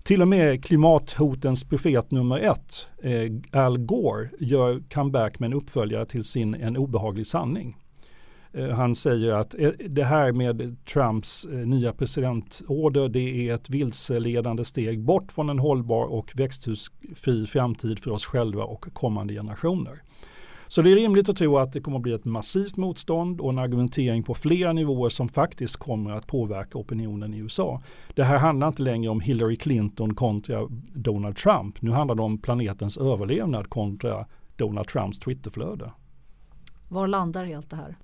Till 0.04 0.22
och 0.22 0.28
med 0.28 0.66
klimathotens 0.66 1.64
profet 1.64 2.12
nummer 2.12 2.40
ett, 2.40 2.88
eh, 3.04 3.62
Al 3.62 3.78
Gore, 3.78 4.30
gör 4.40 4.84
comeback 4.94 5.40
med 5.40 5.48
en 5.48 5.54
uppföljare 5.54 6.06
till 6.06 6.24
sin 6.24 6.56
En 6.56 6.78
obehaglig 6.78 7.28
sanning. 7.28 7.78
Eh, 8.56 8.70
han 8.70 8.96
säger 8.96 9.32
att 9.32 9.56
eh, 9.60 9.70
det 9.90 10.04
här 10.04 10.32
med 10.32 10.86
Trumps 10.86 11.46
eh, 11.46 11.58
nya 11.58 11.94
presidentorder 11.94 13.10
det 13.10 13.50
är 13.50 13.56
ett 13.56 13.70
vilseledande 13.70 14.64
steg 14.64 15.04
bort 15.04 15.32
från 15.32 15.50
en 15.50 15.60
hållbar 15.60 16.06
och 16.06 16.32
växthusfri 16.36 17.48
framtid 17.48 18.00
för 18.00 18.12
oss 18.12 18.26
själva 18.26 18.64
och 18.64 18.86
kommande 18.94 19.34
generationer. 19.34 20.02
Så 20.68 20.82
det 20.82 20.92
är 20.92 20.96
rimligt 20.96 21.30
att 21.30 21.38
tro 21.38 21.58
att 21.58 21.74
det 21.74 21.82
kommer 21.82 21.98
att 21.98 22.04
bli 22.04 22.14
ett 22.14 22.26
massivt 22.26 22.78
motstånd 22.78 23.42
och 23.42 23.50
en 23.50 23.60
argumentering 23.60 24.24
på 24.24 24.34
flera 24.34 24.74
nivåer 24.74 25.10
som 25.10 25.30
faktiskt 25.30 25.78
kommer 25.78 26.12
att 26.12 26.28
påverka 26.28 26.78
opinionen 26.78 27.34
i 27.34 27.38
USA. 27.38 27.82
Det 28.14 28.24
här 28.24 28.38
handlar 28.38 28.68
inte 28.68 28.82
längre 28.82 29.10
om 29.10 29.20
Hillary 29.20 29.56
Clinton 29.56 30.16
kontra 30.16 30.68
Donald 30.94 31.36
Trump. 31.36 31.82
Nu 31.82 31.92
handlar 31.92 32.16
det 32.16 32.22
om 32.22 32.38
planetens 32.38 32.98
överlevnad 32.98 33.70
kontra 33.70 34.26
Donald 34.56 34.88
Trumps 34.88 35.20
Twitterflöde. 35.20 35.92
Var 36.88 37.08
landar 37.08 37.46
helt 37.46 37.70
det 37.70 37.76
här? 37.76 37.96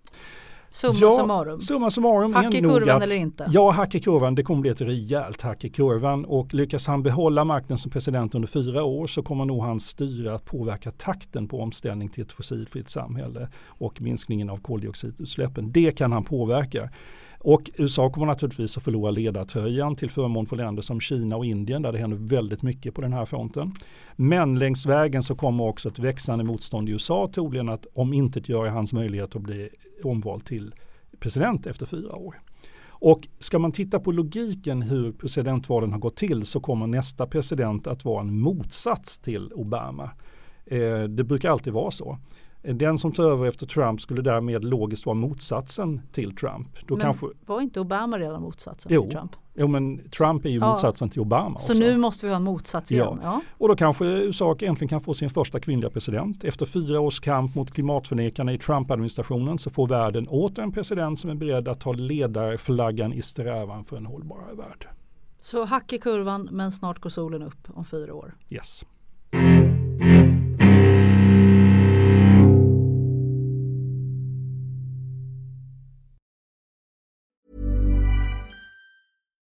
Summa 0.72 0.96
ja, 1.02 1.12
summarum. 1.12 1.62
Summa 1.62 1.90
summarum 1.90 2.34
Hack 2.34 2.54
i 2.54 2.60
kurvan 2.60 2.98
att, 2.98 3.04
eller 3.04 3.20
inte? 3.20 3.50
Ja, 3.52 3.72
hack 3.72 3.96
i 3.96 4.00
kurvan. 4.00 4.36
Det 4.36 4.44
kommer 4.44 4.62
bli 4.62 4.70
ett 4.70 4.82
rejält 4.82 5.42
hack 5.42 5.64
i 5.64 5.70
kurvan 5.70 6.26
och 6.26 6.54
lyckas 6.54 6.88
han 6.88 7.04
behålla 7.04 7.46
makten 7.46 7.78
som 7.78 7.92
president 7.92 8.36
under 8.36 8.48
fyra 8.48 8.84
år 8.84 9.08
så 9.08 9.24
kommer 9.24 9.46
nog 9.46 9.64
hans 9.64 9.88
styre 9.88 10.34
att 10.34 10.46
påverka 10.46 10.92
takten 10.92 11.48
på 11.48 11.62
omställning 11.62 12.10
till 12.10 12.24
ett 12.24 12.32
fossilfritt 12.32 12.90
samhälle 12.90 13.50
och 13.66 14.02
minskningen 14.02 14.50
av 14.50 14.58
koldioxidutsläppen. 14.58 15.72
Det 15.72 15.92
kan 15.92 16.12
han 16.12 16.24
påverka. 16.24 16.90
Och 17.44 17.72
USA 17.76 18.10
kommer 18.10 18.28
naturligtvis 18.28 18.78
att 18.78 18.84
förlora 18.84 19.12
ledartröjan 19.12 19.96
till 19.96 20.12
förmån 20.12 20.46
för 20.46 20.56
länder 20.56 20.82
som 20.82 21.00
Kina 21.00 21.38
och 21.38 21.46
Indien 21.46 21.82
där 21.82 21.92
det 21.92 21.98
händer 21.98 22.18
väldigt 22.18 22.62
mycket 22.62 22.96
på 22.96 23.02
den 23.02 23.14
här 23.14 23.26
fronten. 23.26 23.74
Men 24.16 24.60
längs 24.60 24.86
vägen 24.86 25.24
så 25.24 25.36
kommer 25.36 25.64
också 25.64 25.90
ett 25.90 26.00
växande 26.00 26.44
motstånd 26.44 26.90
i 26.90 26.92
USA 26.92 27.30
troligen 27.34 27.70
att 27.70 27.86
om 27.94 28.14
inte 28.14 28.42
göra 28.46 28.70
hans 28.70 28.94
möjlighet 28.94 29.36
att 29.36 29.42
bli 29.42 29.70
omvald 30.04 30.46
till 30.46 30.76
president 31.20 31.68
efter 31.68 31.86
fyra 31.86 32.16
år. 32.16 32.42
Och 33.04 33.28
ska 33.40 33.60
man 33.60 33.72
titta 33.72 34.00
på 34.00 34.12
logiken 34.12 34.82
hur 34.82 35.12
presidentvalen 35.12 35.92
har 35.92 36.00
gått 36.00 36.16
till 36.16 36.46
så 36.46 36.60
kommer 36.60 36.88
nästa 36.88 37.28
president 37.28 37.88
att 37.88 38.06
vara 38.06 38.22
en 38.22 38.40
motsats 38.40 39.20
till 39.20 39.54
Obama. 39.54 40.12
Eh, 40.66 41.04
det 41.04 41.24
brukar 41.24 41.50
alltid 41.50 41.74
vara 41.74 41.92
så. 41.92 42.18
Den 42.64 42.98
som 42.98 43.12
tar 43.12 43.24
över 43.24 43.48
efter 43.48 43.66
Trump 43.66 44.02
skulle 44.02 44.22
därmed 44.22 44.64
logiskt 44.66 45.06
vara 45.06 45.14
motsatsen 45.14 46.02
till 46.12 46.36
Trump. 46.36 46.68
Då 46.88 46.96
Men 46.96 47.04
kanske, 47.06 47.26
var 47.46 47.62
inte 47.62 47.80
Obama 47.80 48.20
redan 48.20 48.42
motsatsen 48.42 48.92
Jo. 48.96 49.02
till 49.04 49.12
Trump? 49.12 49.32
jo 49.54 49.68
men 49.68 50.10
Trump 50.10 50.46
är 50.46 50.50
ju 50.50 50.60
Ja. 50.60 50.72
motsatsen 50.72 51.10
till 51.10 51.22
Obama 51.22 51.60
Så 51.60 51.74
också. 51.74 51.84
nu 51.84 51.98
måste 51.98 52.26
vi 52.26 52.32
ha 52.32 52.36
en 52.38 52.44
motsats 52.44 52.92
igen? 52.92 53.20
Ja. 53.24 53.42
Och 53.58 53.68
då 53.68 53.76
kanske 53.76 54.06
USA 54.06 54.52
äntligen 54.52 54.88
kan 54.88 55.02
få 55.02 55.14
sin 55.14 55.30
första 55.30 55.60
kvinnliga 55.60 55.90
president. 55.90 56.44
Efter 56.44 56.66
fyra 56.66 57.00
års 57.00 57.20
kamp 57.20 57.56
mot 57.56 57.72
klimatförnekarna 57.72 58.54
i 58.54 58.58
Trump-administrationen 58.58 59.58
så 59.58 59.70
får 59.70 59.88
världen 59.88 60.28
åter 60.28 60.64
en 60.64 60.72
president 60.72 61.20
som 61.20 61.30
är 61.30 61.36
beredd 61.36 61.68
att 61.68 61.80
ta 61.80 61.94
ledarflaggan 61.94 63.14
i 63.14 63.22
strävan 63.22 63.84
för 63.84 63.98
en 63.98 64.06
hållbarare 64.06 64.54
värld. 64.56 64.88
Så 65.40 65.66
hack 65.66 65.94
i 65.94 65.98
kurvan 66.00 66.50
men 66.52 66.72
snart 66.72 67.00
går 67.00 67.10
solen 67.10 67.42
upp 67.44 67.68
om 67.74 67.86
fyra 67.86 68.14
år. 68.14 68.36
Yes. 68.50 68.86